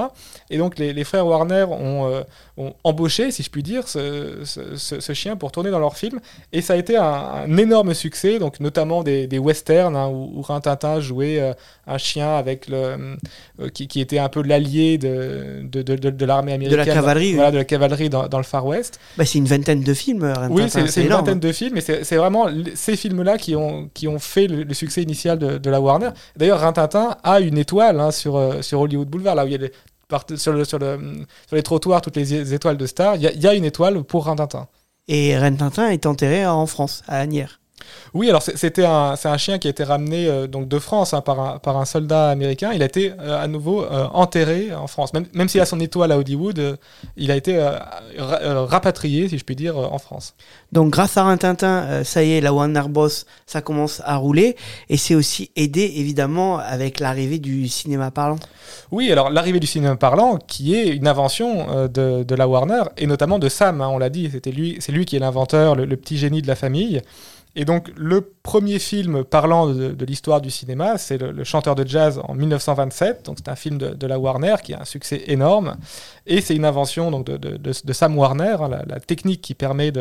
Et 0.49 0.57
donc 0.57 0.77
les, 0.77 0.93
les 0.93 1.03
frères 1.03 1.25
Warner 1.25 1.65
ont, 1.69 2.07
euh, 2.07 2.21
ont 2.57 2.73
embauché, 2.83 3.31
si 3.31 3.43
je 3.43 3.49
puis 3.49 3.63
dire, 3.63 3.87
ce, 3.87 4.39
ce- 4.43 4.75
ce- 4.75 4.99
ce 4.99 5.13
chien 5.13 5.35
pour 5.35 5.51
tourner 5.51 5.71
dans 5.71 5.79
leur 5.79 5.97
film. 5.97 6.19
Et 6.53 6.61
ça 6.61 6.73
a 6.73 6.75
été 6.77 6.97
un, 6.97 7.03
un 7.03 7.57
énorme 7.57 7.93
succès, 7.93 8.37
donc 8.39 8.59
notamment 8.59 9.03
des, 9.03 9.27
des 9.27 9.39
westerns 9.39 9.95
hein, 9.95 10.07
où, 10.07 10.33
où 10.37 10.41
Rintintin 10.41 10.99
jouait 10.99 11.39
euh, 11.39 11.53
un 11.87 11.97
chien 11.97 12.35
avec 12.35 12.67
le, 12.67 13.15
qui, 13.73 13.87
qui 13.87 14.01
était 14.01 14.19
un 14.19 14.29
peu 14.29 14.41
l'allié 14.43 14.97
de, 14.97 15.61
de, 15.63 15.81
de, 15.81 15.95
de- 15.95 16.09
de 16.11 16.25
l'armée 16.25 16.51
De 16.51 16.55
américaine. 16.65 16.77
la 16.87 16.93
cavalerie. 16.93 17.38
Voilà, 17.39 17.51
de 17.51 17.57
la 17.57 17.65
cavalerie 17.65 18.09
dans, 18.09 18.27
dans 18.27 18.37
le 18.37 18.43
Far 18.43 18.65
West. 18.65 18.99
Bah, 19.17 19.25
c'est 19.25 19.37
une 19.37 19.45
vingtaine 19.45 19.81
de 19.81 19.93
films, 19.93 20.23
Rintintin. 20.23 20.49
Oui, 20.53 20.63
c'est 20.69 21.01
une 21.01 21.07
énorme. 21.07 21.25
vingtaine 21.25 21.39
de 21.39 21.51
films, 21.51 21.77
et 21.77 21.81
c'est 21.81 22.15
vraiment 22.15 22.47
ces 22.75 22.95
films-là 22.95 23.37
qui 23.37 23.55
ont, 23.55 23.89
qui 23.93 24.07
ont 24.07 24.19
fait 24.19 24.47
le, 24.47 24.63
le 24.63 24.73
succès 24.73 25.01
initial 25.03 25.37
de, 25.39 25.57
de 25.57 25.69
la 25.69 25.79
Warner. 25.81 26.09
D'ailleurs, 26.35 26.59
Rintintin 26.59 27.17
a 27.23 27.39
une 27.39 27.57
étoile 27.57 27.99
hein, 27.99 28.11
sur, 28.11 28.35
euh, 28.37 28.61
sur 28.61 28.79
Hollywood 28.81 29.07
Boulevard, 29.07 29.35
là 29.35 29.43
où 29.45 29.47
il 29.47 29.53
y 29.53 29.65
a 29.65 29.69
sur, 30.37 30.53
le, 30.53 30.65
sur, 30.65 30.79
le, 30.79 30.99
sur 31.47 31.55
les 31.55 31.63
trottoirs, 31.63 32.01
toutes 32.01 32.15
les 32.15 32.53
étoiles 32.53 32.77
de 32.77 32.85
stars. 32.87 33.15
Il 33.17 33.21
y, 33.21 33.27
a- 33.27 33.31
il 33.31 33.41
y 33.41 33.47
a 33.47 33.53
une 33.53 33.65
étoile 33.65 34.03
pour 34.03 34.25
Rintintin. 34.25 34.67
Et 35.07 35.37
Rintintin 35.37 35.89
est 35.89 36.05
enterré 36.05 36.45
en 36.47 36.65
France, 36.65 37.03
à 37.07 37.19
Agnières. 37.19 37.58
Oui, 38.13 38.29
alors 38.29 38.41
c'est- 38.41 38.57
c'était 38.57 38.85
un, 38.85 39.15
c'est 39.15 39.27
un 39.29 39.37
chien 39.37 39.57
qui 39.59 39.67
a 39.67 39.69
été 39.69 39.83
ramené 39.83 40.27
euh, 40.27 40.47
donc 40.47 40.67
de 40.67 40.79
France 40.79 41.13
hein, 41.13 41.21
par, 41.21 41.39
un, 41.39 41.57
par 41.59 41.77
un 41.77 41.85
soldat 41.85 42.29
américain. 42.29 42.71
Il 42.73 42.81
a 42.81 42.85
été 42.85 43.13
euh, 43.19 43.41
à 43.43 43.47
nouveau 43.47 43.83
euh, 43.83 44.05
enterré 44.13 44.73
en 44.73 44.87
France. 44.87 45.13
Même, 45.13 45.25
même 45.33 45.47
s'il 45.49 45.61
a 45.61 45.65
son 45.65 45.79
étoile 45.79 46.11
à 46.11 46.17
Hollywood, 46.17 46.77
il 47.17 47.31
a 47.31 47.35
été 47.35 47.57
ra- 47.59 48.65
rapatrié, 48.65 49.29
si 49.29 49.37
je 49.37 49.43
puis 49.43 49.55
dire, 49.55 49.77
en 49.77 49.97
France. 49.99 50.33
Donc 50.71 50.89
grâce 50.91 51.17
à 51.17 51.23
Rintintin, 51.23 52.03
ça 52.03 52.23
y 52.23 52.33
est, 52.33 52.41
la 52.41 52.53
Warner 52.53 52.83
Bros, 52.89 53.07
ça 53.45 53.61
commence 53.61 54.01
à 54.05 54.15
rouler. 54.17 54.55
Et 54.89 54.97
c'est 54.97 55.15
aussi 55.15 55.51
aidé, 55.55 55.93
évidemment, 55.95 56.57
avec 56.57 56.99
l'arrivée 56.99 57.39
du 57.39 57.67
cinéma 57.67 58.11
parlant. 58.11 58.37
Oui, 58.91 59.11
alors 59.11 59.29
l'arrivée 59.29 59.59
du 59.59 59.67
cinéma 59.67 59.95
parlant, 59.95 60.37
qui 60.37 60.75
est 60.75 60.87
une 60.87 61.07
invention 61.07 61.87
de, 61.87 62.23
de 62.23 62.35
la 62.35 62.47
Warner, 62.47 62.83
et 62.97 63.07
notamment 63.07 63.39
de 63.39 63.49
Sam, 63.49 63.81
hein, 63.81 63.89
on 63.91 63.97
l'a 63.97 64.09
dit, 64.09 64.29
c'était 64.31 64.51
lui, 64.51 64.77
c'est 64.79 64.91
lui 64.91 65.05
qui 65.05 65.15
est 65.15 65.19
l'inventeur, 65.19 65.75
le, 65.75 65.85
le 65.85 65.97
petit 65.97 66.17
génie 66.17 66.41
de 66.41 66.47
la 66.47 66.55
famille. 66.55 67.01
Et 67.55 67.65
donc 67.65 67.91
le 67.97 68.21
premier 68.43 68.77
film 68.79 69.23
parlant 69.23 69.67
de, 69.73 69.89
de 69.89 70.05
l'histoire 70.05 70.39
du 70.39 70.51
cinéma, 70.51 70.97
c'est 70.97 71.17
le, 71.17 71.31
le 71.31 71.43
chanteur 71.43 71.73
de 71.75 71.85
jazz 71.85 72.21
en 72.23 72.35
1927, 72.35 73.25
donc 73.25 73.37
c'est 73.39 73.49
un 73.49 73.55
film 73.55 73.77
de, 73.79 73.89
de 73.89 74.07
la 74.07 74.19
Warner 74.19 74.55
qui 74.63 74.73
a 74.73 74.81
un 74.81 74.85
succès 74.85 75.23
énorme, 75.27 75.75
et 76.27 76.41
c'est 76.41 76.55
une 76.55 76.63
invention 76.65 77.09
donc, 77.11 77.25
de, 77.25 77.91
Sam 77.93 78.17
Warner, 78.17 78.57
hein, 78.61 78.69
la, 78.69 78.83
la 78.87 78.99
technique 78.99 79.41
qui 79.41 79.55
permet 79.55 79.91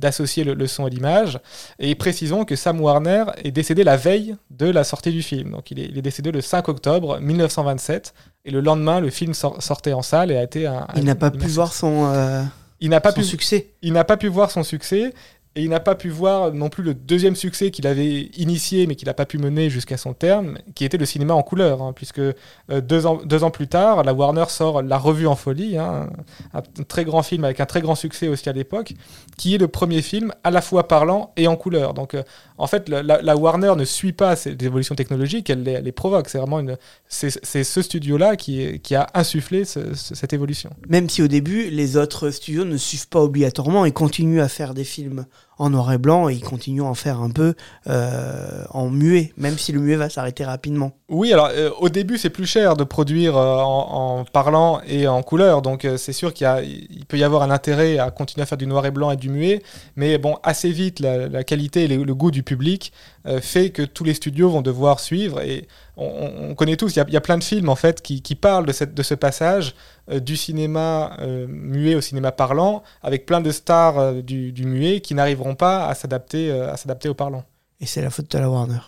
d'associer 0.00 0.42
le, 0.44 0.54
le 0.54 0.66
son 0.66 0.86
et 0.88 0.90
l'image. 0.90 1.38
Et 1.78 1.94
précisons 1.94 2.44
que 2.44 2.56
Sam 2.56 2.80
Warner 2.80 3.24
est 3.44 3.52
décédé 3.52 3.84
la 3.84 3.96
veille 3.96 4.36
de 4.50 4.66
la 4.66 4.82
sortie 4.84 5.12
du 5.12 5.22
film, 5.22 5.52
donc 5.52 5.70
il 5.70 5.78
est, 5.78 5.86
il 5.86 5.96
est 5.96 6.02
décédé 6.02 6.32
le 6.32 6.40
5 6.40 6.68
octobre 6.68 7.20
1927. 7.20 8.14
Et 8.44 8.50
le 8.50 8.60
lendemain, 8.60 9.00
le 9.00 9.10
film 9.10 9.34
sor- 9.34 9.60
sortait 9.62 9.92
en 9.92 10.02
salle 10.02 10.30
et 10.30 10.36
a 10.36 10.42
été 10.42 10.66
un. 10.66 10.86
Il 10.96 11.04
n'a 11.04 11.14
pas 11.16 11.30
pu 11.32 11.46
voir 11.48 11.72
son, 11.72 12.12
euh, 12.12 12.42
il 12.80 12.90
n'a 12.90 13.00
pas 13.00 13.10
son 13.10 13.16
pu, 13.20 13.24
succès. 13.24 13.70
il 13.82 13.92
n'a 13.92 14.04
pas 14.04 14.16
pu 14.16 14.28
voir 14.28 14.50
son 14.52 14.62
succès 14.62 15.12
et 15.56 15.62
il 15.62 15.70
n'a 15.70 15.80
pas 15.80 15.94
pu 15.94 16.10
voir 16.10 16.52
non 16.52 16.68
plus 16.68 16.82
le 16.84 16.92
deuxième 16.92 17.34
succès 17.34 17.70
qu'il 17.70 17.86
avait 17.86 18.28
initié 18.36 18.86
mais 18.86 18.94
qu'il 18.94 19.06
n'a 19.06 19.14
pas 19.14 19.24
pu 19.24 19.38
mener 19.38 19.70
jusqu'à 19.70 19.96
son 19.96 20.12
terme, 20.12 20.58
qui 20.74 20.84
était 20.84 20.98
le 20.98 21.06
cinéma 21.06 21.32
en 21.32 21.42
couleur, 21.42 21.80
hein, 21.82 21.94
puisque 21.94 22.18
euh, 22.18 22.34
deux, 22.82 23.06
ans, 23.06 23.50
plus 23.50 23.66
tard, 23.66 24.04
la 24.04 24.12
Warner 24.12 24.44
sort 24.48 24.82
La 24.82 24.98
Revue 24.98 25.26
en 25.26 25.34
folie, 25.34 25.78
hein, 25.78 26.10
un, 26.52 26.60
très 26.86 27.06
grand 27.06 27.22
film 27.22 27.44
avec 27.44 27.60
un 27.60 27.66
très 27.66 27.80
grand 27.80 27.94
succès 27.94 28.28
aussi 28.28 28.48
à 28.50 28.52
l'époque, 28.52 28.92
qui 29.38 29.54
est 29.54 29.58
le 29.58 29.66
premier 29.66 30.02
film 30.02 30.32
à 30.44 30.50
la 30.50 30.60
fois 30.60 30.88
parlant 30.88 31.32
et 31.38 31.46
en 31.48 31.56
couleur. 31.56 31.94
Donc 31.94 32.12
euh, 32.14 32.22
en 32.58 32.66
fait, 32.66 32.90
la, 32.90 33.36
Warner 33.36 33.72
ne 33.76 33.84
suit 33.84 34.12
pas 34.12 34.36
ces 34.36 34.56
évolutions 34.60 34.94
technologiques, 34.94 35.48
elle 35.48 35.62
les, 35.62 35.92
provoque. 35.92 36.28
C'est 36.28 36.38
vraiment 36.38 36.62
c'est 37.08 37.64
ce 37.64 37.82
studio-là 37.82 38.36
qui, 38.36 38.94
a 38.94 39.06
insufflé 39.14 39.64
ce- 39.64 39.94
ce- 39.94 40.14
cette 40.14 40.34
évolution. 40.34 40.70
Même 40.88 41.08
si 41.08 41.22
au 41.22 41.28
début, 41.28 41.70
les 41.70 41.96
autres 41.96 42.30
studios 42.30 42.64
ne 42.66 42.76
suivent 42.76 43.08
pas 43.08 43.20
obligatoirement 43.20 43.86
et 43.86 43.92
continuent 43.92 44.40
à 44.40 44.48
faire 44.48 44.74
des 44.74 44.84
films 44.84 45.24
en 45.58 45.70
noir 45.70 45.92
et 45.92 45.98
blanc 45.98 46.28
et 46.28 46.34
ils 46.34 46.42
continuent 46.42 46.82
à 46.82 46.86
en 46.86 46.94
faire 46.94 47.20
un 47.20 47.30
peu 47.30 47.54
euh, 47.88 48.64
en 48.70 48.90
muet, 48.90 49.32
même 49.36 49.56
si 49.56 49.72
le 49.72 49.80
muet 49.80 49.96
va 49.96 50.08
s'arrêter 50.08 50.44
rapidement. 50.44 50.92
Oui, 51.08 51.32
alors 51.32 51.50
euh, 51.52 51.70
au 51.78 51.88
début 51.88 52.18
c'est 52.18 52.30
plus 52.30 52.46
cher 52.46 52.76
de 52.76 52.84
produire 52.84 53.36
euh, 53.36 53.58
en, 53.58 54.24
parlant 54.24 54.80
et 54.86 55.08
en 55.08 55.22
couleur, 55.22 55.62
donc 55.62 55.86
c'est 55.96 56.12
sûr 56.12 56.34
qu'il 56.34 57.04
peut 57.08 57.18
y 57.18 57.24
avoir 57.24 57.42
un 57.42 57.50
intérêt 57.50 57.98
à 57.98 58.10
continuer 58.10 58.42
à 58.42 58.46
faire 58.46 58.58
du 58.58 58.66
noir 58.66 58.84
et 58.86 58.90
blanc 58.90 59.10
et 59.10 59.16
du 59.16 59.28
muet, 59.28 59.62
mais 59.96 60.18
bon, 60.18 60.36
assez 60.42 60.70
vite 60.70 61.00
la, 61.00 61.44
qualité 61.44 61.84
et 61.84 61.88
le, 61.88 62.14
goût 62.14 62.30
du 62.30 62.42
public 62.42 62.92
fait 63.40 63.70
que 63.70 63.82
tous 63.82 64.04
les 64.04 64.14
studios 64.14 64.48
vont 64.50 64.62
devoir 64.62 65.00
suivre 65.00 65.40
et 65.40 65.66
on, 65.96 66.04
on- 66.06 66.50
on 66.50 66.54
connaît 66.54 66.76
tous, 66.76 66.94
il 66.94 66.98
y, 66.98 67.00
a, 67.00 67.04
il 67.08 67.14
y 67.14 67.16
a 67.16 67.20
plein 67.20 67.38
de 67.38 67.44
films 67.44 67.68
en 67.68 67.76
fait 67.76 68.00
qui, 68.02 68.22
qui 68.22 68.34
parlent 68.34 68.66
de, 68.66 68.72
cette, 68.72 68.94
de 68.94 69.02
ce 69.02 69.14
passage 69.14 69.74
euh, 70.10 70.20
du 70.20 70.36
cinéma 70.36 71.16
euh, 71.20 71.46
muet 71.48 71.94
au 71.94 72.00
cinéma 72.00 72.32
parlant, 72.32 72.82
avec 73.02 73.26
plein 73.26 73.40
de 73.40 73.50
stars 73.50 73.98
euh, 73.98 74.22
du, 74.22 74.52
du 74.52 74.64
muet 74.66 75.00
qui 75.00 75.14
n'arriveront 75.14 75.54
pas 75.54 75.86
à 75.88 75.94
s'adapter 75.94 76.50
euh, 76.50 76.72
à 76.72 76.76
s'adapter 76.76 77.08
au 77.08 77.14
parlant. 77.14 77.44
Et 77.80 77.86
c'est 77.86 78.02
la 78.02 78.10
faute 78.10 78.30
de 78.30 78.38
la 78.38 78.48
Warner. 78.50 78.78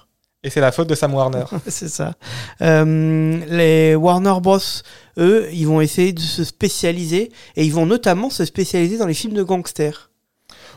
Et 0.44 0.50
c'est 0.50 0.60
la 0.60 0.70
faute 0.70 0.88
de 0.88 0.94
Sam 0.94 1.12
Warner. 1.14 1.44
c'est 1.66 1.88
ça. 1.88 2.14
Euh, 2.62 3.40
les 3.48 3.96
Warner 3.96 4.34
Bros, 4.40 4.58
eux, 5.18 5.48
ils 5.52 5.66
vont 5.66 5.80
essayer 5.80 6.12
de 6.12 6.20
se 6.20 6.44
spécialiser 6.44 7.32
et 7.56 7.64
ils 7.64 7.72
vont 7.72 7.86
notamment 7.86 8.30
se 8.30 8.44
spécialiser 8.44 8.98
dans 8.98 9.06
les 9.06 9.14
films 9.14 9.34
de 9.34 9.42
gangsters. 9.42 10.07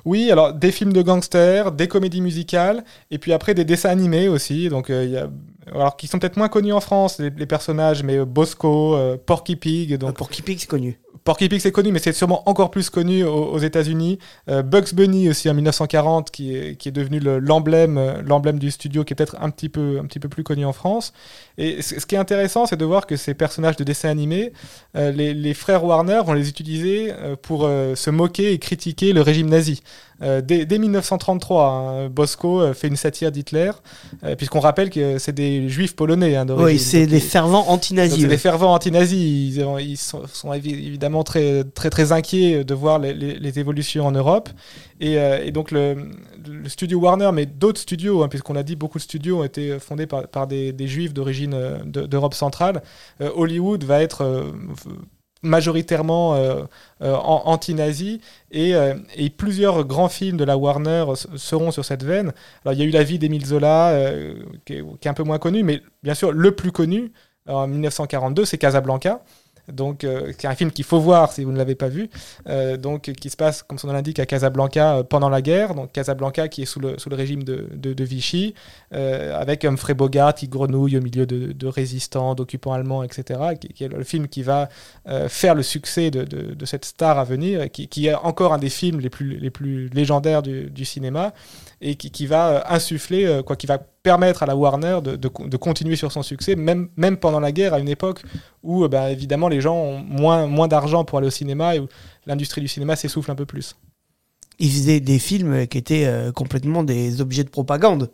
Oui, 0.05 0.31
alors 0.31 0.53
des 0.53 0.71
films 0.71 0.93
de 0.93 1.01
gangsters, 1.01 1.71
des 1.71 1.87
comédies 1.87 2.21
musicales, 2.21 2.83
et 3.11 3.17
puis 3.17 3.33
après 3.33 3.53
des 3.53 3.65
dessins 3.65 3.89
animés 3.89 4.27
aussi. 4.27 4.69
Donc 4.69 4.89
euh, 4.89 5.03
il 5.05 5.11
y 5.11 5.17
a, 5.17 5.29
alors 5.71 5.95
qui 5.97 6.07
sont 6.07 6.19
peut-être 6.19 6.37
moins 6.37 6.49
connus 6.49 6.73
en 6.73 6.81
France 6.81 7.19
les, 7.19 7.29
les 7.29 7.45
personnages, 7.45 8.03
mais 8.03 8.17
euh, 8.17 8.25
Bosco, 8.25 8.95
euh, 8.95 9.17
Porky 9.23 9.55
Pig. 9.55 9.91
Donc 9.97 10.09
Donc 10.09 10.17
pour 10.17 10.29
Pig, 10.29 10.59
c'est 10.59 10.67
connu. 10.67 10.99
Porky 11.23 11.49
Pig 11.49 11.59
c'est 11.61 11.71
connu, 11.71 11.91
mais 11.91 11.99
c'est 11.99 12.13
sûrement 12.13 12.41
encore 12.49 12.71
plus 12.71 12.89
connu 12.89 13.23
aux, 13.23 13.45
aux 13.51 13.59
États-Unis. 13.59 14.17
Euh, 14.49 14.63
Bugs 14.63 14.91
Bunny 14.93 15.29
aussi 15.29 15.49
en 15.49 15.53
1940, 15.53 16.31
qui 16.31 16.55
est, 16.55 16.75
qui 16.77 16.89
est 16.89 16.91
devenu 16.91 17.19
le- 17.19 17.37
l'emblème, 17.37 17.97
euh, 17.99 18.21
l'emblème 18.23 18.57
du 18.57 18.71
studio, 18.71 19.03
qui 19.03 19.13
est 19.13 19.15
peut-être 19.15 19.35
un 19.39 19.51
petit 19.51 19.69
peu, 19.69 19.99
un 20.01 20.05
petit 20.05 20.19
peu 20.19 20.29
plus 20.29 20.43
connu 20.43 20.65
en 20.65 20.73
France. 20.73 21.13
Et 21.59 21.83
ce 21.83 22.03
qui 22.07 22.15
est 22.15 22.17
intéressant, 22.17 22.65
c'est 22.65 22.77
de 22.77 22.85
voir 22.85 23.05
que 23.05 23.15
ces 23.17 23.35
personnages 23.35 23.75
de 23.75 23.83
dessins 23.83 24.09
animés, 24.09 24.51
euh, 24.95 25.11
les, 25.11 25.35
les 25.35 25.53
frères 25.53 25.83
Warner 25.83 26.21
vont 26.25 26.33
les 26.33 26.49
utiliser 26.49 27.11
euh, 27.13 27.35
pour 27.39 27.65
euh, 27.65 27.93
se 27.93 28.09
moquer 28.09 28.51
et 28.53 28.57
critiquer 28.57 29.13
le 29.13 29.21
régime 29.21 29.47
nazi. 29.49 29.83
Euh, 30.21 30.41
dès, 30.41 30.65
dès 30.65 30.77
1933, 30.77 31.65
hein, 31.65 32.09
Bosco 32.09 32.61
euh, 32.61 32.73
fait 32.73 32.87
une 32.87 32.95
satire 32.95 33.31
d'Hitler, 33.31 33.71
euh, 34.23 34.35
puisqu'on 34.35 34.59
rappelle 34.59 34.89
que 34.89 35.17
c'est 35.17 35.31
des 35.33 35.67
juifs 35.69 35.95
polonais. 35.95 36.35
Hein. 36.35 36.45
Oui, 36.49 36.77
c'est 36.79 37.07
des 37.07 37.19
fervents 37.19 37.67
anti-nazis. 37.69 38.21
c'est 38.21 38.27
des 38.27 38.37
fervents 38.37 38.73
anti-nazis. 38.73 39.55
Ils, 39.57 39.63
ont- 39.63 39.77
ils 39.77 39.97
sont, 39.97 40.21
sont 40.31 40.51
évi- 40.53 40.73
évidemment 40.87 41.23
très, 41.23 41.63
très, 41.63 41.89
très 41.89 42.11
inquiets 42.11 42.63
de 42.63 42.73
voir 42.73 42.99
les, 42.99 43.13
les- 43.13 43.39
les 43.39 43.59
évolutions 43.59 44.05
en 44.05 44.11
Europe. 44.11 44.49
Et, 44.99 45.17
euh, 45.17 45.43
et 45.43 45.51
donc, 45.51 45.71
le, 45.71 45.95
le 46.47 46.69
studio 46.69 46.99
Warner, 46.99 47.31
mais 47.33 47.45
d'autres 47.47 47.81
studios, 47.81 48.21
hein, 48.23 48.27
puisqu'on 48.27 48.53
l'a 48.53 48.63
dit, 48.63 48.75
beaucoup 48.75 48.99
de 48.99 49.03
studios 49.03 49.39
ont 49.39 49.43
été 49.43 49.79
fondés 49.79 50.05
par, 50.05 50.27
par 50.27 50.45
des, 50.47 50.71
des 50.71 50.87
juifs 50.87 51.13
d'origine 51.13 51.55
de- 51.85 52.05
d'Europe 52.05 52.35
centrale. 52.35 52.83
Hollywood 53.35 53.83
va 53.83 54.01
être. 54.03 54.51
Majoritairement 55.41 56.35
euh, 56.35 56.63
euh, 57.01 57.15
an- 57.15 57.43
anti-nazi 57.45 58.21
et, 58.51 58.75
euh, 58.75 58.95
et 59.15 59.29
plusieurs 59.29 59.85
grands 59.85 60.09
films 60.09 60.37
de 60.37 60.43
la 60.43 60.57
Warner 60.57 61.05
seront 61.35 61.71
sur 61.71 61.85
cette 61.85 62.03
veine. 62.03 62.31
Alors 62.63 62.73
il 62.73 62.79
y 62.79 62.83
a 62.83 62.85
eu 62.85 62.91
La 62.91 63.03
vie 63.03 63.19
d'Émile 63.19 63.45
Zola 63.45 64.11
qui, 64.65 64.73
est, 64.73 64.83
qui 64.99 65.07
est 65.07 65.11
un 65.11 65.13
peu 65.15 65.23
moins 65.23 65.39
connu, 65.39 65.63
mais 65.63 65.81
bien 66.03 66.13
sûr 66.13 66.31
le 66.31 66.51
plus 66.55 66.71
connu 66.71 67.11
en 67.47 67.67
1942 67.67 68.45
c'est 68.45 68.57
Casablanca. 68.57 69.21
Donc, 69.71 70.03
euh, 70.03 70.31
c'est 70.37 70.47
un 70.47 70.55
film 70.55 70.71
qu'il 70.71 70.85
faut 70.85 70.99
voir 70.99 71.31
si 71.31 71.43
vous 71.43 71.51
ne 71.51 71.57
l'avez 71.57 71.75
pas 71.75 71.87
vu. 71.87 72.09
Euh, 72.47 72.77
donc, 72.77 73.03
qui 73.03 73.29
se 73.29 73.37
passe, 73.37 73.63
comme 73.63 73.77
son 73.77 73.87
nom 73.87 73.93
l'indique, 73.93 74.19
à 74.19 74.25
Casablanca 74.25 74.97
euh, 74.97 75.03
pendant 75.03 75.29
la 75.29 75.41
guerre. 75.41 75.75
Donc, 75.75 75.91
Casablanca 75.91 76.47
qui 76.47 76.63
est 76.63 76.65
sous 76.65 76.79
le, 76.79 76.97
sous 76.97 77.09
le 77.09 77.15
régime 77.15 77.43
de, 77.43 77.67
de, 77.73 78.03
Vichy, 78.03 78.55
avec 78.91 79.63
Humphrey 79.63 79.93
Bogart 79.93 80.33
qui 80.33 80.47
grenouille 80.47 80.97
au 80.97 81.01
milieu 81.01 81.25
de, 81.25 81.67
résistants, 81.67 82.35
d'occupants 82.35 82.73
allemands, 82.73 83.03
etc. 83.03 83.39
Qui, 83.59 83.83
est 83.83 83.87
le 83.87 84.03
film 84.03 84.27
qui 84.27 84.43
va 84.43 84.69
faire 85.27 85.55
le 85.55 85.63
succès 85.63 86.09
de, 86.11 86.23
de, 86.23 86.65
cette 86.65 86.85
star 86.85 87.19
à 87.19 87.23
venir, 87.23 87.71
qui, 87.71 87.87
qui 87.87 88.07
est 88.07 88.15
encore 88.15 88.53
un 88.53 88.57
des 88.57 88.69
films 88.69 88.99
les 88.99 89.09
plus, 89.09 89.37
les 89.37 89.49
plus 89.49 89.89
légendaires 89.89 90.41
du, 90.41 90.69
du 90.69 90.83
cinéma, 90.83 91.33
et 91.79 91.95
qui, 91.95 92.11
qui 92.11 92.25
va 92.25 92.65
insuffler, 92.73 93.41
quoi, 93.45 93.55
qui 93.55 93.67
va 93.67 93.79
permettre 94.03 94.43
à 94.43 94.45
la 94.45 94.55
Warner 94.55 94.99
de, 95.03 95.15
de, 95.15 95.57
continuer 95.57 95.95
sur 95.95 96.11
son 96.11 96.23
succès, 96.23 96.55
même, 96.55 96.89
même 96.97 97.17
pendant 97.17 97.39
la 97.39 97.51
guerre, 97.51 97.73
à 97.73 97.79
une 97.79 97.89
époque 97.89 98.23
où, 98.63 98.83
euh, 98.83 98.87
bah, 98.87 99.11
évidemment, 99.11 99.47
les 99.47 99.61
gens 99.61 99.75
ont 99.75 99.99
moins, 99.99 100.47
moins 100.47 100.67
d'argent 100.67 101.05
pour 101.05 101.19
aller 101.19 101.27
au 101.27 101.31
cinéma 101.31 101.75
et 101.75 101.79
où 101.79 101.87
l'industrie 102.25 102.61
du 102.61 102.67
cinéma 102.67 102.95
s'essouffle 102.95 103.31
un 103.31 103.35
peu 103.35 103.45
plus. 103.45 103.75
Ils 104.59 104.69
faisaient 104.69 104.99
des 104.99 105.19
films 105.19 105.67
qui 105.67 105.77
étaient 105.77 106.05
euh, 106.05 106.31
complètement 106.31 106.83
des 106.83 107.21
objets 107.21 107.43
de 107.43 107.49
propagande. 107.49 108.09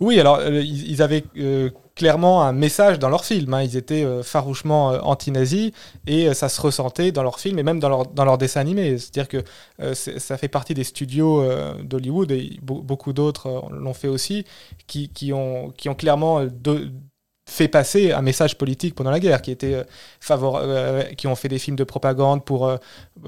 Oui, 0.00 0.18
alors 0.20 0.36
euh, 0.38 0.60
ils, 0.62 1.02
avaient 1.02 1.24
euh, 1.36 1.70
clairement 1.94 2.42
un 2.42 2.52
message 2.52 2.98
dans 2.98 3.08
leurs 3.08 3.24
films. 3.24 3.54
hein. 3.54 3.62
Ils 3.62 3.76
étaient 3.76 4.04
euh, 4.04 4.22
farouchement 4.22 4.88
anti-nazis 4.88 5.72
et 6.06 6.32
ça 6.34 6.48
se 6.48 6.60
ressentait 6.60 7.12
dans 7.12 7.22
leurs 7.22 7.38
films 7.40 7.58
et 7.58 7.62
même 7.62 7.80
dans 7.80 7.88
leurs 7.88 8.06
leurs 8.24 8.38
dessins 8.38 8.60
animés. 8.60 8.98
C'est-à-dire 8.98 9.28
que 9.28 9.94
ça 9.94 10.36
fait 10.36 10.48
partie 10.48 10.74
des 10.74 10.84
studios 10.84 11.44
d'Hollywood 11.82 12.30
et 12.32 12.58
be- 12.62 12.82
beaucoup 12.82 13.12
d'autres 13.12 13.64
l'ont 13.70 13.94
fait 13.94 14.08
aussi, 14.08 14.44
qui, 14.86 15.32
ont, 15.32 15.72
clairement 15.96 16.40
fait 17.52 17.68
passer 17.68 18.12
un 18.12 18.22
message 18.22 18.56
politique 18.58 18.94
pendant 18.94 19.10
la 19.10 19.20
guerre, 19.20 19.42
qui, 19.42 19.50
était, 19.50 19.74
euh, 19.74 19.84
euh, 20.30 21.02
qui 21.16 21.26
ont 21.26 21.34
fait 21.34 21.48
des 21.48 21.58
films 21.58 21.76
de 21.76 21.84
propagande 21.84 22.44
pour, 22.44 22.66
euh, 22.66 22.76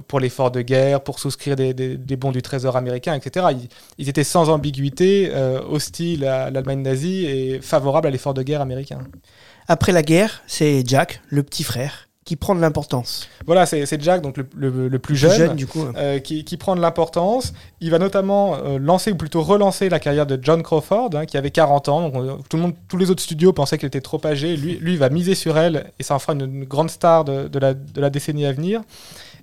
pour 0.09 0.19
l'effort 0.21 0.51
de 0.51 0.63
guerre, 0.63 1.01
pour 1.03 1.19
souscrire 1.19 1.57
des, 1.57 1.75
des- 1.75 2.17
bons 2.17 2.33
du 2.33 2.43
trésor 2.43 2.77
américain, 2.77 3.15
etc. 3.15 3.47
Ils, 3.53 3.69
ils 3.99 4.09
étaient 4.09 4.25
sans 4.25 4.49
ambiguïté 4.51 5.31
euh, 5.33 5.61
hostiles 5.69 6.25
à 6.25 6.51
l'Allemagne 6.51 6.83
nazie 6.83 7.27
et 7.27 7.61
favorables 7.61 8.07
à 8.09 8.11
l'effort 8.11 8.35
de 8.35 8.43
guerre 8.43 8.61
américain. 8.61 8.99
Après 9.69 9.93
la 9.93 10.03
guerre, 10.03 10.43
c'est 10.47 10.83
Jack, 10.87 11.21
le 11.29 11.43
petit 11.43 11.65
frère, 11.65 12.09
qui 12.25 12.37
prend 12.37 12.55
de 12.55 12.61
l'importance. 12.61 13.29
Voilà, 13.45 13.67
c'est 13.67 14.01
Jack, 14.03 14.23
donc 14.23 14.39
le, 14.39 14.47
le- 14.57 14.89
le 14.89 14.99
plus 14.99 15.15
jeune, 15.15 15.33
jeune, 15.37 15.57
du 15.57 15.67
coup. 15.67 15.85
euh, 15.97 16.19
qui, 16.21 16.43
qui 16.45 16.57
prend 16.57 16.75
de 16.75 16.81
l'importance. 16.81 17.53
Il 17.81 17.91
va 17.91 17.99
notamment 17.99 18.57
euh, 18.57 18.79
lancer, 18.79 19.13
ou 19.13 19.17
plutôt 19.17 19.43
relancer 19.43 19.91
la 19.91 20.01
carrière 20.01 20.27
de 20.27 20.39
John 20.41 20.63
Crawford, 20.63 21.11
hein, 21.15 21.27
qui 21.27 21.37
avait 21.37 21.51
40 21.51 21.89
ans. 21.91 22.09
Donc, 22.09 22.15
on- 22.17 22.39
tout 22.49 22.57
le 22.57 22.63
monde, 22.63 22.75
tous 22.89 22.97
les 22.97 23.11
autres 23.11 23.23
studios 23.23 23.53
pensaient 23.53 23.77
qu'elle 23.77 23.89
était 23.89 24.01
trop 24.01 24.21
âgée. 24.25 24.57
Lui, 24.57 24.77
lui 24.79 24.97
va 24.97 25.11
miser 25.11 25.35
sur 25.35 25.59
elle 25.59 25.93
et 25.99 26.03
ça 26.03 26.15
en 26.15 26.19
fera 26.19 26.33
une, 26.33 26.41
une 26.43 26.65
grande 26.65 26.91
star 26.91 27.25
de, 27.27 27.47
de 27.49 27.59
la, 27.59 27.75
de 27.75 28.01
la 28.01 28.09
décennie 28.09 28.47
à 28.47 28.53
venir. 28.53 28.81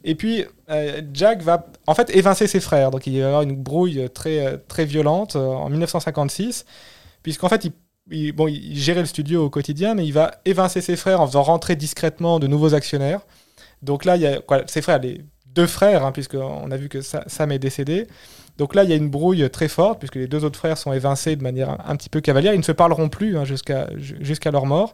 Et 0.04 0.16
puis, 0.16 0.46
euh, 0.72 1.02
Jack 1.14 1.44
va 1.44 1.68
en 1.86 1.94
fait 1.94 2.10
évincer 2.16 2.48
ses 2.48 2.60
frères. 2.60 2.90
Donc, 2.90 3.06
il 3.06 3.14
va 3.14 3.20
y 3.20 3.22
avoir 3.24 3.42
une 3.44 3.56
brouille 3.56 4.10
très, 4.12 4.58
très 4.68 4.86
violente 4.86 5.36
en 5.36 5.70
1956, 5.70 6.66
puisqu'en 7.22 7.50
fait, 7.50 7.66
il, 7.66 7.72
il- 8.12 8.32
bon, 8.34 8.48
il 8.48 8.78
gérait 8.78 9.02
le 9.02 9.06
studio 9.06 9.46
au 9.46 9.50
quotidien, 9.50 9.94
mais 9.96 10.06
il 10.06 10.14
va 10.14 10.32
évincer 10.46 10.82
ses 10.82 10.96
frères 10.96 11.22
en 11.22 11.28
faisant 11.28 11.44
rentrer 11.44 11.76
discrètement 11.76 12.40
de 12.40 12.48
nouveaux 12.48 12.74
actionnaires. 12.74 13.22
Donc 13.82 14.06
là, 14.06 14.16
il 14.16 14.22
y 14.22 14.28
a 14.28 14.42
ses 14.68 14.82
frères, 14.82 15.00
les 15.00 15.22
deux 15.48 15.68
frères, 15.68 16.06
hein, 16.06 16.12
puisqu'on 16.12 16.70
a 16.72 16.78
vu 16.78 16.88
que 16.90 17.02
Sa- 17.02 17.24
Sam 17.28 17.52
est 17.52 17.60
décédé. 17.60 18.08
Donc 18.58 18.76
là, 18.76 18.84
il 18.84 18.90
y 18.90 18.94
a 18.94 18.96
une 18.96 19.10
brouille 19.10 19.50
très 19.50 19.68
forte, 19.68 20.00
puisque 20.00 20.16
les 20.16 20.28
deux 20.28 20.44
autres 20.46 20.60
frères 20.60 20.78
sont 20.78 20.94
évincés 20.94 21.36
de 21.36 21.42
manière 21.44 21.70
un, 21.70 21.78
un 21.88 21.96
petit 21.96 22.10
peu 22.10 22.22
cavalière. 22.22 22.54
Ils 22.54 22.60
ne 22.60 22.64
se 22.64 22.72
parleront 22.72 23.10
plus 23.10 23.38
hein, 23.38 23.46
jusqu'à 23.46 23.90
jusqu'à 23.98 24.52
leur 24.52 24.66
mort. 24.66 24.94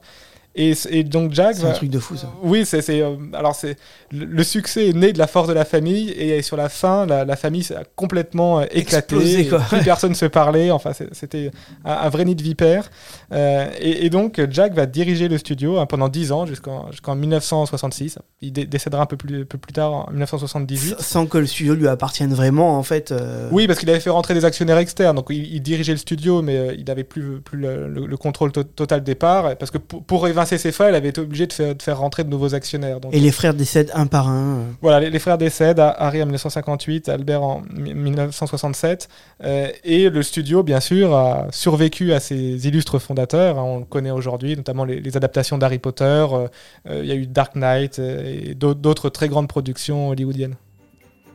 Et, 0.59 0.73
et 0.89 1.03
donc 1.03 1.33
Jack 1.33 1.55
C'est 1.55 1.65
un 1.65 1.71
truc 1.71 1.89
de 1.91 1.99
fou, 1.99 2.17
ça. 2.17 2.33
oui, 2.41 2.65
c'est 2.65 2.81
c'est, 2.81 3.01
euh, 3.01 3.15
alors 3.33 3.53
c'est 3.55 3.77
le, 4.11 4.43
succès 4.43 4.89
est 4.89 4.93
né 4.93 5.13
de 5.13 5.19
la 5.19 5.27
force 5.27 5.47
de 5.47 5.53
la 5.53 5.65
famille 5.65 6.09
et 6.11 6.41
sur 6.41 6.57
la 6.57 6.67
fin, 6.69 7.05
la, 7.05 7.25
la 7.25 7.35
famille 7.35 7.63
s'est 7.63 7.75
complètement 7.95 8.59
euh, 8.61 8.65
éclaté. 8.71 9.15
Explosé, 9.15 9.47
quoi. 9.47 9.59
Plus 9.59 9.83
personne 9.83 10.15
se 10.15 10.25
parlait. 10.25 10.71
Enfin, 10.71 10.91
c'était 11.11 11.51
un, 11.85 11.91
un 11.93 12.09
vrai 12.09 12.25
nid 12.25 12.35
de 12.35 12.41
vipère. 12.43 12.89
Euh, 13.31 13.67
et, 13.79 14.05
et 14.05 14.09
donc 14.09 14.41
Jack 14.49 14.73
va 14.73 14.85
diriger 14.85 15.27
le 15.27 15.37
studio 15.37 15.77
hein, 15.79 15.85
pendant 15.85 16.07
10 16.09 16.31
ans 16.31 16.45
jusqu'en 16.45 16.89
jusqu'en 16.91 17.15
1966. 17.15 18.19
Il 18.41 18.51
dé- 18.53 18.65
décédera 18.65 19.03
un 19.03 19.05
peu 19.05 19.17
plus, 19.17 19.41
un 19.41 19.45
peu 19.45 19.57
plus 19.57 19.73
tard 19.73 19.93
en 19.93 20.09
1978. 20.11 20.95
Sans 21.01 21.25
que 21.25 21.37
le 21.37 21.45
studio 21.45 21.75
lui 21.75 21.87
appartienne 21.87 22.33
vraiment, 22.33 22.77
en 22.77 22.83
fait. 22.83 23.11
euh, 23.11 23.49
Oui, 23.51 23.67
parce 23.67 23.79
qu'il 23.79 23.89
avait 23.89 23.99
fait 23.99 24.09
rentrer 24.09 24.33
des 24.33 24.45
actionnaires 24.45 24.77
externes, 24.77 25.15
donc 25.15 25.27
il, 25.29 25.53
il 25.53 25.61
dirigeait 25.61 25.91
le 25.93 25.97
studio, 25.97 26.41
mais 26.41 26.57
euh, 26.57 26.75
il 26.77 26.85
n'avait 26.85 27.03
plus, 27.03 27.41
plus 27.41 27.57
le, 27.59 27.87
le- 27.87 28.05
le 28.05 28.17
contrôle 28.17 28.51
to- 28.51 28.63
total 28.63 29.03
des 29.03 29.15
parts, 29.15 29.55
parce 29.57 29.71
que 29.71 29.77
pour, 29.77 30.03
pour 30.03 30.27
évincer 30.27 30.46
ses 30.55 30.71
frères, 30.71 30.89
il 30.89 30.95
avait 30.95 31.09
été 31.09 31.19
obligé 31.19 31.45
de 31.47 31.51
faire, 31.53 31.75
de 31.75 31.81
faire 31.81 31.99
rentrer 31.99 32.23
de 32.23 32.29
nouveaux 32.29 32.55
actionnaires. 32.55 32.99
Donc, 33.01 33.13
Et 33.13 33.19
les 33.19 33.31
frères 33.31 33.53
décèdent 33.53 33.91
un 33.93 34.05
par 34.07 34.29
un. 34.29 34.59
Voilà, 34.81 35.01
les, 35.01 35.09
les 35.09 35.19
frères 35.19 35.37
décèdent, 35.37 35.79
Harry 35.79 36.21
en 36.21 36.25
1958, 36.27 37.09
Albert 37.09 37.43
en 37.43 37.63
mi- 37.75 37.93
1967, 37.93 39.09
euh, 39.43 39.67
et 39.83 40.09
le 40.09 40.23
studio, 40.23 40.63
bien 40.63 40.79
sûr, 40.79 41.13
a 41.13 41.47
survécu 41.51 42.13
à 42.13 42.19
ses 42.19 42.67
illustres 42.67 42.99
fondateurs. 42.99 43.59
hein, 43.59 43.63
on 43.63 43.79
le 43.79 43.85
connaît 43.85 44.11
aujourd'hui, 44.11 44.55
notamment 44.55 44.85
les, 44.85 45.01
les 45.01 45.17
adaptations 45.17 45.57
d'Harry 45.57 45.79
Potter. 45.79 46.03
euh, 46.05 46.47
euh, 46.89 47.01
Il 47.03 47.09
y 47.09 47.11
a 47.11 47.15
eu 47.15 47.27
Dark 47.27 47.55
Knight 47.55 47.99
et 47.99 48.55
d'autres 48.55 49.09
très 49.09 49.27
grandes 49.27 49.47
productions 49.49 50.09
hollywoodiennes. 50.09 50.55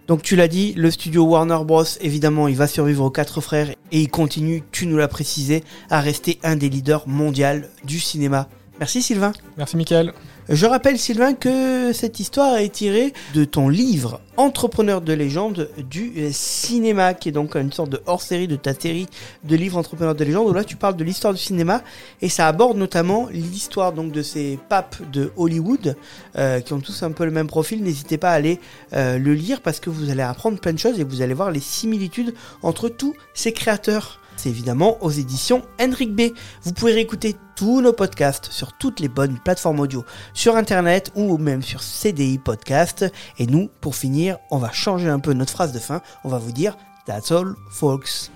Donc 0.08 0.22
tu 0.22 0.34
l'as 0.34 0.48
dit, 0.48 0.74
le 0.76 0.90
studio 0.90 1.22
Warner 1.24 1.58
Bros, 1.64 1.84
évidemment, 2.00 2.48
il 2.48 2.56
va 2.56 2.66
survivre 2.66 3.04
aux 3.04 3.10
quatre 3.10 3.40
frères 3.40 3.70
et 3.70 4.00
il 4.00 4.08
continue, 4.10 4.64
tu 4.72 4.86
nous 4.86 4.96
l'as 4.96 5.06
précisé, 5.06 5.62
à 5.90 6.00
rester 6.00 6.40
un 6.42 6.56
des 6.56 6.68
leaders 6.68 7.06
mondiaux 7.06 7.46
du 7.84 8.00
cinéma. 8.00 8.48
Merci 8.82 9.00
Sylvain. 9.00 9.30
Merci, 9.56 9.76
Michael. 9.76 10.12
Je 10.48 10.66
rappelle 10.66 10.98
Sylvain 10.98 11.34
que 11.34 11.92
cette 11.92 12.18
histoire 12.18 12.56
est 12.56 12.70
tirée 12.70 13.12
de 13.32 13.44
ton 13.44 13.68
livre 13.68 14.20
Entrepreneur 14.36 15.00
de 15.00 15.12
légende 15.12 15.70
du 15.88 16.12
cinéma, 16.32 17.14
qui 17.14 17.28
est 17.28 17.32
donc 17.32 17.54
une 17.54 17.70
sorte 17.70 17.90
de 17.90 18.02
hors-série 18.06 18.48
de 18.48 18.56
ta 18.56 18.74
série 18.74 19.06
de 19.44 19.54
livres 19.54 19.78
Entrepreneur 19.78 20.16
de 20.16 20.24
légende, 20.24 20.48
où 20.48 20.52
là 20.52 20.64
tu 20.64 20.74
parles 20.74 20.96
de 20.96 21.04
l'histoire 21.04 21.32
du 21.32 21.38
cinéma, 21.38 21.82
et 22.22 22.28
ça 22.28 22.48
aborde 22.48 22.76
notamment 22.76 23.28
l'histoire 23.30 23.92
donc 23.92 24.10
de 24.10 24.22
ces 24.22 24.58
papes 24.68 24.96
de 25.12 25.30
Hollywood, 25.36 25.94
euh, 26.34 26.58
qui 26.58 26.72
ont 26.72 26.80
tous 26.80 27.04
un 27.04 27.12
peu 27.12 27.24
le 27.24 27.30
même 27.30 27.46
profil. 27.46 27.84
N'hésitez 27.84 28.18
pas 28.18 28.30
à 28.30 28.34
aller 28.34 28.58
euh, 28.94 29.16
le 29.16 29.32
lire, 29.32 29.60
parce 29.60 29.78
que 29.78 29.90
vous 29.90 30.10
allez 30.10 30.22
apprendre 30.22 30.58
plein 30.58 30.72
de 30.72 30.80
choses, 30.80 30.98
et 30.98 31.04
vous 31.04 31.22
allez 31.22 31.34
voir 31.34 31.52
les 31.52 31.60
similitudes 31.60 32.34
entre 32.64 32.88
tous 32.88 33.14
ces 33.32 33.52
créateurs 33.52 34.18
C'est 34.36 34.48
évidemment 34.48 35.02
aux 35.02 35.10
éditions 35.10 35.62
Henrik 35.80 36.14
B. 36.14 36.32
Vous 36.62 36.72
pouvez 36.72 36.92
réécouter 36.92 37.36
tous 37.56 37.80
nos 37.80 37.92
podcasts 37.92 38.50
sur 38.50 38.72
toutes 38.72 39.00
les 39.00 39.08
bonnes 39.08 39.38
plateformes 39.38 39.80
audio, 39.80 40.04
sur 40.34 40.56
internet 40.56 41.12
ou 41.14 41.38
même 41.38 41.62
sur 41.62 41.82
CDI 41.82 42.38
Podcast. 42.38 43.06
Et 43.38 43.46
nous, 43.46 43.68
pour 43.80 43.94
finir, 43.94 44.38
on 44.50 44.58
va 44.58 44.72
changer 44.72 45.08
un 45.08 45.20
peu 45.20 45.32
notre 45.32 45.52
phrase 45.52 45.72
de 45.72 45.78
fin. 45.78 46.02
On 46.24 46.28
va 46.28 46.38
vous 46.38 46.52
dire 46.52 46.76
That's 47.06 47.30
all, 47.30 47.54
folks. 47.70 48.30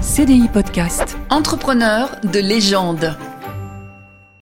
CDI 0.00 0.48
Podcast. 0.48 1.16
Entrepreneur 1.30 2.16
de 2.24 2.40
légende. 2.40 3.16